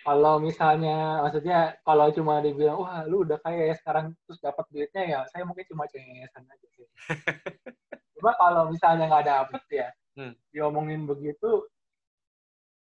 [0.01, 5.03] kalau misalnya, maksudnya kalau cuma dibilang, wah lu udah kaya ya sekarang terus dapat duitnya
[5.05, 6.87] ya, saya mungkin cuma cengengesan aja sih.
[8.21, 10.35] Cuma kalau misalnya nggak dapet ya, Hmm.
[10.53, 11.65] diomongin begitu,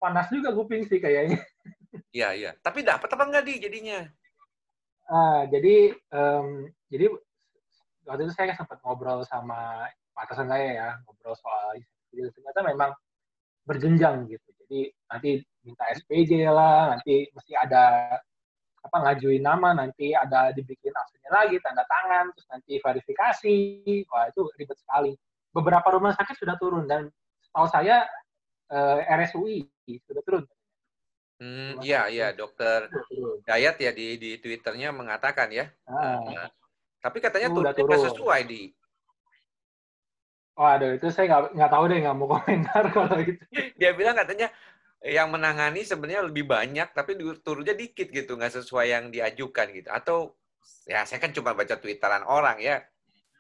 [0.01, 1.39] panas juga kuping sih kayaknya.
[2.11, 2.51] Iya, iya.
[2.59, 4.03] Tapi dapat apa enggak di jadinya?
[5.09, 7.09] Ah, jadi em, jadi
[8.05, 11.81] waktu itu saya sempat ngobrol sama atasan saya ya, ngobrol soal
[12.13, 12.91] jadi ternyata memang
[13.65, 14.49] berjenjang gitu.
[14.65, 15.31] Jadi nanti
[15.65, 18.17] minta SPJ lah, nanti mesti ada
[18.79, 23.57] apa ngajuin nama nanti ada dibikin absennya lagi tanda tangan terus nanti verifikasi.
[24.13, 25.13] Wah itu ribet sekali.
[25.57, 27.09] Beberapa rumah sakit sudah turun dan
[27.41, 28.05] setahu saya
[28.73, 29.65] eh, RSUI
[30.05, 30.45] sudah turun
[31.39, 32.91] Hmm, iya, iya, dokter
[33.47, 35.71] Dayat ya di di Twitternya mengatakan ya.
[35.87, 36.19] Ah.
[36.19, 36.49] Uh,
[36.99, 38.11] tapi katanya nggak turun.
[38.11, 38.75] sesuai di.
[40.59, 43.43] Waduh, itu saya nggak nggak tahu deh, nggak mau komentar kalau gitu.
[43.79, 44.51] Dia bilang katanya
[45.07, 47.15] yang menangani sebenarnya lebih banyak, tapi
[47.47, 49.87] turunnya dikit gitu, nggak sesuai yang diajukan gitu.
[49.95, 50.35] Atau
[50.91, 52.83] ya saya kan cuma baca twitteran orang ya.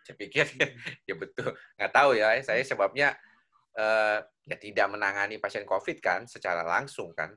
[0.06, 0.70] Saya pikir ya,
[1.11, 2.38] ya betul, nggak tahu ya.
[2.46, 3.18] Saya sebabnya
[3.74, 7.34] eh, ya tidak menangani pasien COVID kan secara langsung kan.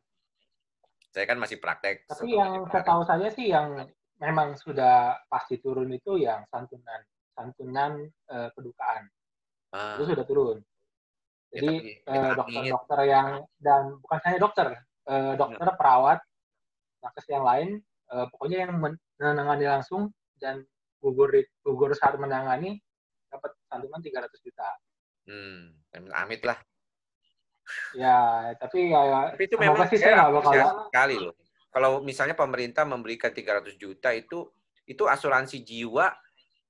[1.11, 2.07] Saya kan masih praktek.
[2.07, 3.83] Tapi yang tenaga setahu saya sih yang
[4.23, 7.03] memang sudah pasti turun itu yang santunan,
[7.35, 9.11] santunan eh, kedukaan.
[9.75, 10.57] Ah, Itu sudah turun.
[11.51, 13.27] ya, Jadi tapi eh, dokter-dokter yang
[13.59, 14.67] dan bukan hanya dokter,
[15.11, 16.19] eh, dokter perawat,
[17.03, 20.63] nakes yang lain, eh, pokoknya yang men- menangani langsung dan
[21.03, 21.27] gugur
[21.59, 22.79] gugur saat menangani
[23.27, 24.69] dapat santunan 300 juta.
[25.27, 26.55] Hmm, amit lah.
[27.91, 31.35] Ya, tapi ya Tapi itu memang sih saya nggak bakal apresiasi sekali loh.
[31.71, 34.51] Kalau misalnya pemerintah memberikan 300 juta itu
[34.87, 36.11] itu asuransi jiwa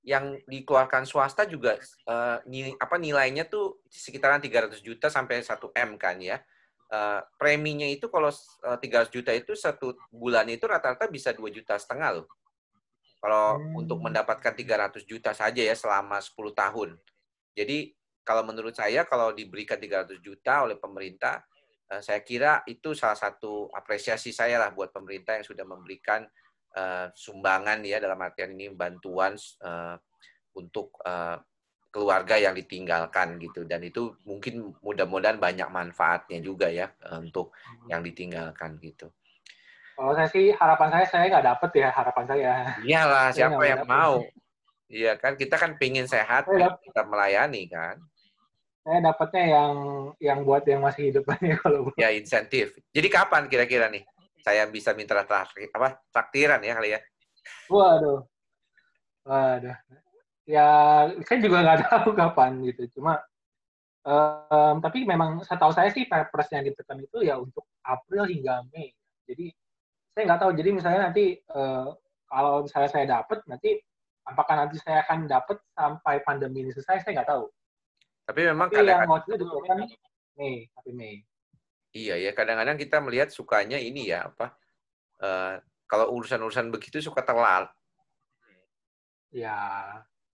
[0.02, 5.94] yang dikeluarkan swasta juga eh, ni- apa nilainya tuh sekitaran 300 juta sampai 1 M
[5.98, 6.42] kan ya.
[6.92, 11.78] Eh, preminya itu kalau eh, 300 juta itu satu bulan itu rata-rata bisa 2 juta
[11.78, 12.26] setengah loh.
[13.22, 13.78] Kalau Hmm.
[13.86, 16.98] untuk mendapatkan 300 juta saja ya selama 10 tahun.
[17.54, 21.42] Jadi kalau menurut saya kalau diberikan 300 juta oleh pemerintah
[21.92, 26.24] Eh, saya kira itu salah satu apresiasi saya lah buat pemerintah yang sudah memberikan
[26.72, 29.96] eh, sumbangan ya dalam artian ini bantuan eh,
[30.56, 30.96] untuk
[31.92, 36.88] keluarga yang ditinggalkan gitu dan itu mungkin mudah-mudahan banyak manfaatnya juga ya
[37.20, 37.52] untuk
[37.88, 39.12] yang ditinggalkan gitu.
[39.92, 42.52] Kalau saya sih harapan saya saya nggak dapet ya harapan saya.
[42.80, 43.92] Iyalah siapa yang dapet.
[43.92, 44.24] mau?
[44.88, 48.00] Iya kan kita kan pingin sehat, tetap melayani kan.
[48.82, 49.74] Saya dapatnya yang
[50.18, 52.74] yang buat yang masih hidup aja kalau Ya insentif.
[52.90, 54.02] Jadi kapan kira-kira nih
[54.42, 57.00] saya bisa minta traktir, apa traktiran ya kali ya?
[57.70, 58.26] Waduh.
[59.22, 59.76] Waduh.
[60.42, 60.66] Ya,
[61.22, 62.98] saya juga nggak tahu kapan gitu.
[62.98, 63.22] Cuma,
[64.02, 68.90] em, tapi memang setahu saya sih perpres yang ditekan itu ya untuk April hingga Mei.
[69.30, 69.54] Jadi,
[70.10, 70.52] saya nggak tahu.
[70.58, 71.88] Jadi misalnya nanti, eh,
[72.26, 73.78] kalau misalnya saya dapat, nanti
[74.26, 77.46] apakah nanti saya akan dapat sampai pandemi ini selesai, saya nggak tahu.
[78.22, 79.78] Tapi memang Tapi yang kadang-kadang waktu itu ditekan
[80.32, 81.14] Mei, tapi Mei.
[81.92, 84.56] iya ya kadang-kadang kita melihat sukanya ini ya apa?
[85.20, 85.54] eh,
[85.84, 87.68] kalau urusan-urusan begitu suka telat
[89.32, 89.56] Ya,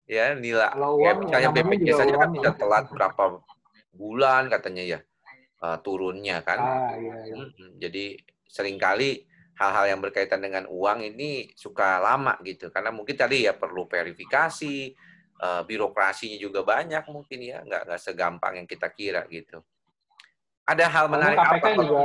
[0.07, 2.55] ya nilai Kalau ya, misalnya BPJS saja kan bisa ya.
[2.55, 3.43] telat berapa
[3.91, 4.99] bulan katanya ya
[5.63, 6.59] eh, turunnya kan.
[6.63, 7.35] ah, iya, iya.
[7.75, 8.15] Jadi
[8.47, 9.27] sering kali
[9.59, 14.95] hal-hal yang berkaitan dengan uang ini suka lama gitu karena mungkin tadi ya perlu verifikasi
[15.35, 19.59] eh, birokrasinya juga banyak mungkin ya nggak nggak segampang yang kita kira gitu
[20.65, 22.01] ada hal menarik KPK apa juga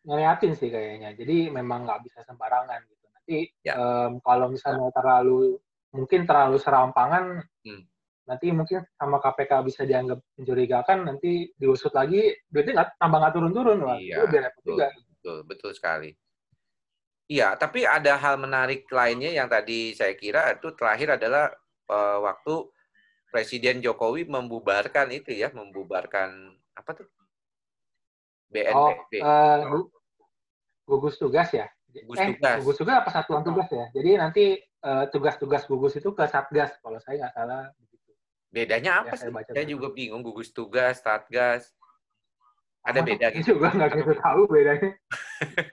[0.00, 1.12] ngeliatin sih kayaknya.
[1.12, 3.04] Jadi memang nggak bisa sembarangan gitu.
[3.12, 3.76] Nanti Ya.
[3.76, 5.56] em, kalau misalnya terlalu
[5.92, 7.82] mungkin terlalu serampangan, Hmm.
[8.24, 13.78] nanti mungkin sama KPK bisa dianggap mencurigakan, nanti diusut lagi, duitnya nggak tambah nggak turun-turun,
[13.84, 14.68] wah Iya, itu repot betul.
[14.76, 14.86] juga.
[15.20, 16.10] betul betul sekali
[17.28, 21.52] iya tapi ada hal menarik lainnya yang tadi saya kira itu terakhir adalah
[21.90, 22.54] eh, waktu
[23.30, 26.30] Presiden Jokowi membubarkan itu ya membubarkan
[26.74, 27.06] apa tuh
[28.50, 29.90] Oh, BNPB eh, gu-
[30.82, 31.66] gugus tugas ya?
[31.90, 32.56] Gugus eh, tugas.
[32.62, 33.86] gugus tugas apa satuan tugas ya?
[33.94, 38.10] Jadi nanti eh, tugas-tugas gugus itu ke satgas, kalau saya nggak salah begitu.
[38.50, 41.70] bedanya apa Ya, sih saya baca saya juga bingung gugus tugas satgas
[42.82, 44.90] ada Sama beda gitu juga nggak gitu tahu bedanya.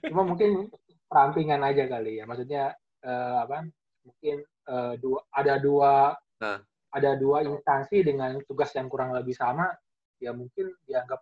[0.06, 0.70] Cuma mungkin
[1.10, 2.24] perampingan aja kali ya.
[2.30, 2.64] Maksudnya
[3.02, 3.66] eh, apa?
[4.06, 6.62] Mungkin eh, dua ada dua Nah.
[6.94, 9.72] ada dua instansi dengan tugas yang kurang lebih sama.
[10.22, 11.22] Ya mungkin dianggap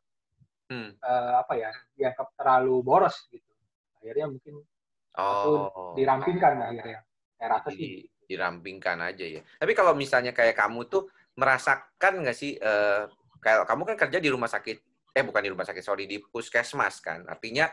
[0.65, 0.97] Hmm.
[0.97, 1.69] eh, apa ya?
[1.93, 3.45] Dianggap terlalu boros gitu.
[4.01, 4.65] Akhirnya mungkin
[5.15, 6.99] Oh, dirampingkan akhirnya.
[7.39, 7.93] Saya rasa di, sih.
[8.27, 9.39] dirampingkan aja ya.
[9.55, 11.07] Tapi kalau misalnya kayak kamu tuh
[11.39, 13.03] merasakan nggak sih, eh,
[13.39, 14.77] kayak kamu kan kerja di rumah sakit,
[15.15, 17.71] eh bukan di rumah sakit, sorry di puskesmas kan, artinya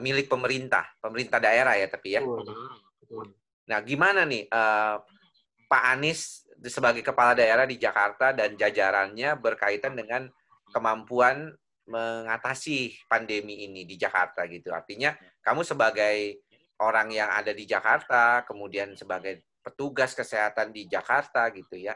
[0.00, 2.24] milik pemerintah, pemerintah daerah ya tapi ya.
[2.24, 2.56] Betul.
[3.04, 3.26] Betul.
[3.70, 4.96] Nah gimana nih eh,
[5.68, 10.28] Pak Anies sebagai kepala daerah di Jakarta dan jajarannya berkaitan dengan
[10.72, 11.52] kemampuan
[11.84, 14.72] mengatasi pandemi ini di Jakarta gitu.
[14.72, 15.12] Artinya
[15.44, 16.40] kamu sebagai
[16.80, 21.92] orang yang ada di Jakarta, kemudian sebagai petugas kesehatan di Jakarta gitu ya.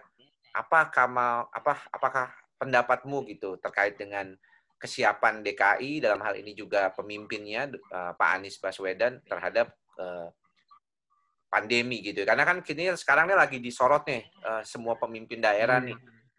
[0.53, 2.29] Apa kamu apa apakah
[2.61, 4.37] pendapatmu gitu terkait dengan
[4.79, 10.31] kesiapan DKI dalam hal ini juga pemimpinnya eh, Pak Anies Baswedan terhadap uh,
[11.49, 12.23] pandemi gitu.
[12.23, 15.97] Karena kan kini sekarang ini lagi disorot nih uh, semua pemimpin daerah nih.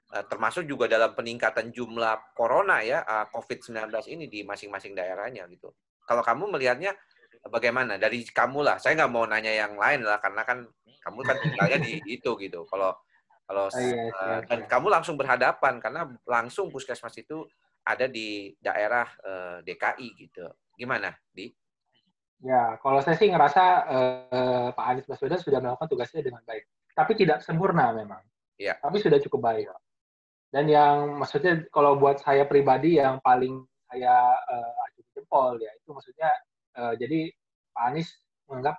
[0.09, 5.69] Uh, termasuk juga dalam peningkatan jumlah corona ya uh, COVID-19 ini di masing-masing daerahnya gitu.
[6.05, 6.97] Kalau kamu melihatnya
[7.45, 8.81] bagaimana dari kamu lah?
[8.81, 10.65] Saya nggak mau nanya yang lain lah karena kan
[11.05, 12.65] kamu kan tinggalnya di itu gitu.
[12.65, 12.97] Kalau
[13.49, 17.49] kalau oh, iya, uh, dan kamu langsung berhadapan karena langsung puskesmas itu
[17.81, 20.45] ada di daerah uh, DKI gitu.
[20.77, 21.49] Gimana, Di?
[22.39, 23.63] Ya, kalau saya sih ngerasa
[24.31, 26.63] eh, Pak Anies Baswedan sudah melakukan tugasnya dengan baik.
[26.95, 28.23] Tapi tidak sempurna memang.
[28.55, 28.79] Ya.
[28.79, 29.67] Tapi sudah cukup baik.
[30.49, 35.89] Dan yang maksudnya kalau buat saya pribadi yang paling saya uh, aju jempol ya itu
[35.93, 36.29] maksudnya
[36.77, 37.29] uh, jadi
[37.73, 38.09] Pak Anies
[38.49, 38.77] menganggap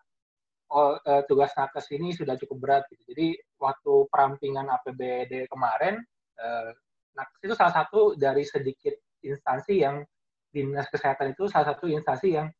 [0.70, 2.82] oh, uh, tugas nakes ini sudah cukup berat.
[2.90, 3.02] Gitu.
[3.14, 6.02] Jadi waktu perampingan APBD kemarin,
[6.38, 6.70] uh,
[7.14, 10.02] nakes itu salah satu dari sedikit instansi yang
[10.50, 12.50] dinas kesehatan itu salah satu instansi yang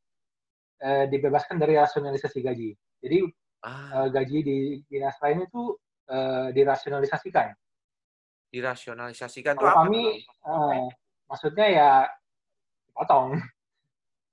[0.81, 2.70] eh, dibebaskan dari rasionalisasi gaji.
[3.01, 3.18] Jadi
[3.64, 4.05] ah.
[4.05, 4.59] eh, gaji di
[4.89, 5.76] dinas lain itu
[6.09, 7.53] eh, dirasionalisasikan.
[8.51, 9.76] Dirasionalisasikan itu apa?
[9.87, 10.87] Kami eh,
[11.28, 11.91] maksudnya ya
[12.97, 13.37] potong.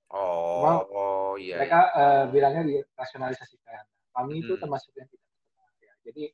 [0.08, 1.60] Oh, Cuma, oh iya.
[1.60, 2.00] Mereka iya.
[2.00, 3.84] Eh, bilangnya dirasionalisasikan.
[4.16, 4.62] Kami itu hmm.
[4.64, 5.28] termasuk yang tidak
[5.84, 5.92] ya.
[6.08, 6.24] Jadi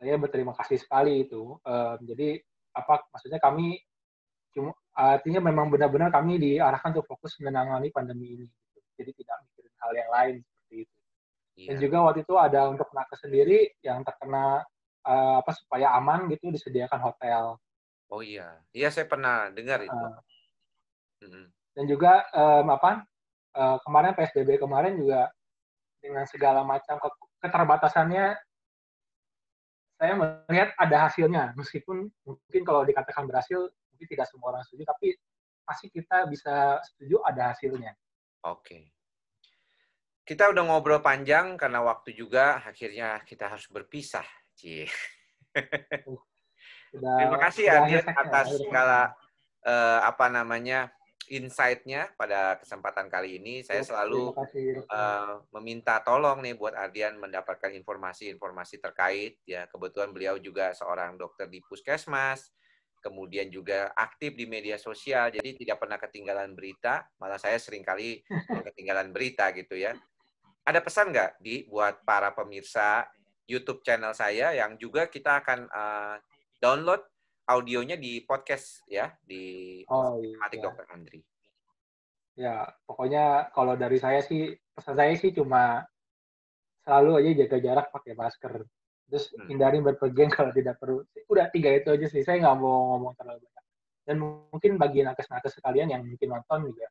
[0.00, 1.60] saya berterima kasih sekali itu.
[1.60, 2.40] Uh, jadi
[2.72, 3.76] apa maksudnya kami
[4.50, 8.46] cuma artinya memang benar-benar kami diarahkan untuk fokus menangani pandemi ini
[9.00, 10.96] jadi tidak mikirin hal yang lain seperti itu.
[11.56, 11.68] Iya.
[11.72, 14.64] Dan juga waktu itu ada untuk nakes sendiri yang terkena
[15.08, 17.56] uh, apa supaya aman gitu disediakan hotel.
[18.12, 19.94] Oh iya, iya saya pernah dengar itu.
[21.24, 23.06] Uh, Dan juga um, apa
[23.54, 25.30] uh, kemarin PSBB kemarin juga
[26.00, 26.96] dengan segala macam
[27.44, 28.36] keterbatasannya
[30.00, 35.12] saya melihat ada hasilnya meskipun mungkin kalau dikatakan berhasil mungkin tidak semua orang setuju tapi
[35.68, 37.92] pasti kita bisa setuju ada hasilnya
[38.46, 38.92] Oke.
[40.24, 44.24] Kita udah ngobrol panjang karena waktu juga akhirnya kita harus berpisah.
[44.54, 44.86] Cie.
[46.90, 49.14] Terima kasih Adit atas segala
[49.66, 50.90] uh, apa namanya
[51.30, 53.62] insight-nya pada kesempatan kali ini.
[53.62, 54.34] Saya selalu
[54.90, 59.70] uh, meminta tolong nih buat Ardian mendapatkan informasi-informasi terkait ya.
[59.70, 62.50] Kebetulan beliau juga seorang dokter di puskesmas
[63.00, 67.08] kemudian juga aktif di media sosial, jadi tidak pernah ketinggalan berita.
[67.18, 68.20] Malah saya sering kali
[68.70, 69.96] ketinggalan berita gitu ya.
[70.64, 73.08] Ada pesan nggak di buat para pemirsa
[73.48, 76.16] YouTube channel saya yang juga kita akan uh,
[76.62, 77.02] download
[77.50, 80.60] audionya di podcast ya di oh, iya.
[80.62, 81.20] Dokter Andri.
[82.38, 85.82] Ya, pokoknya kalau dari saya sih pesan saya sih cuma
[86.86, 88.54] selalu aja jaga jarak pakai masker
[89.10, 89.50] terus hmm.
[89.50, 91.02] hindarin berpergian kalau tidak perlu.
[91.26, 92.22] Udah tiga itu aja sih.
[92.22, 93.64] Saya nggak mau ngomong terlalu banyak.
[94.06, 96.88] Dan mungkin bagi nakes-nakes sekalian yang mungkin nonton juga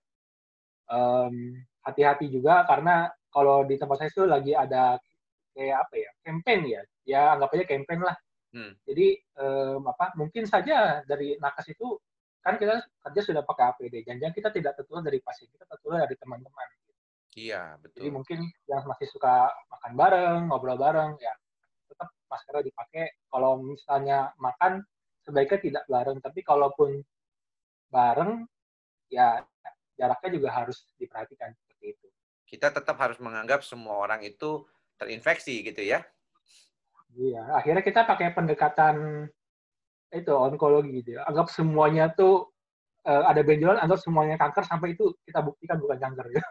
[0.90, 4.98] hati hati-hati juga karena kalau di tempat saya itu lagi ada
[5.54, 6.82] kayak apa ya campaign ya.
[7.06, 8.18] Ya anggap aja campaign lah.
[8.50, 8.74] Hmm.
[8.82, 12.02] jadi um, apa mungkin saja dari nakes itu
[12.42, 16.18] kan kita kerja sudah pakai APD jangan-jangan kita tidak tertular dari pasien kita tertular dari
[16.18, 16.68] teman-teman.
[17.38, 18.02] Iya betul.
[18.02, 21.30] jadi mungkin yang masih suka makan bareng ngobrol bareng ya
[21.90, 23.10] tetap maskernya dipakai.
[23.28, 24.86] Kalau misalnya makan
[25.26, 27.02] sebaiknya tidak bareng, tapi kalaupun
[27.90, 28.46] bareng
[29.10, 29.42] ya
[29.98, 32.08] jaraknya juga harus diperhatikan seperti itu.
[32.46, 34.64] Kita tetap harus menganggap semua orang itu
[34.96, 36.06] terinfeksi gitu ya.
[37.18, 39.28] Iya, akhirnya kita pakai pendekatan
[40.14, 41.26] itu onkologi gitu ya.
[41.26, 42.54] Anggap semuanya tuh
[43.06, 46.44] uh, ada benjolan, anggap semuanya kanker sampai itu kita buktikan bukan kanker ya.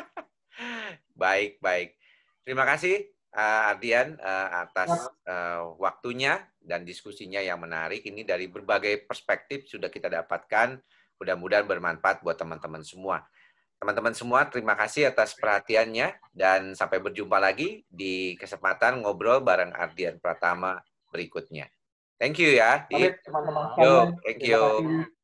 [1.22, 1.96] baik, baik.
[2.44, 4.90] Terima kasih uh, Ardian uh, atas
[5.28, 8.02] uh, waktunya dan diskusinya yang menarik.
[8.02, 10.80] Ini dari berbagai perspektif sudah kita dapatkan.
[11.20, 13.28] Mudah-mudahan bermanfaat buat teman-teman semua.
[13.76, 20.16] Teman-teman semua, terima kasih atas perhatiannya dan sampai berjumpa lagi di kesempatan ngobrol bareng Ardian
[20.16, 20.80] Pratama
[21.12, 21.68] berikutnya.
[22.16, 22.88] Thank you ya.
[23.76, 25.15] Yo, thank you.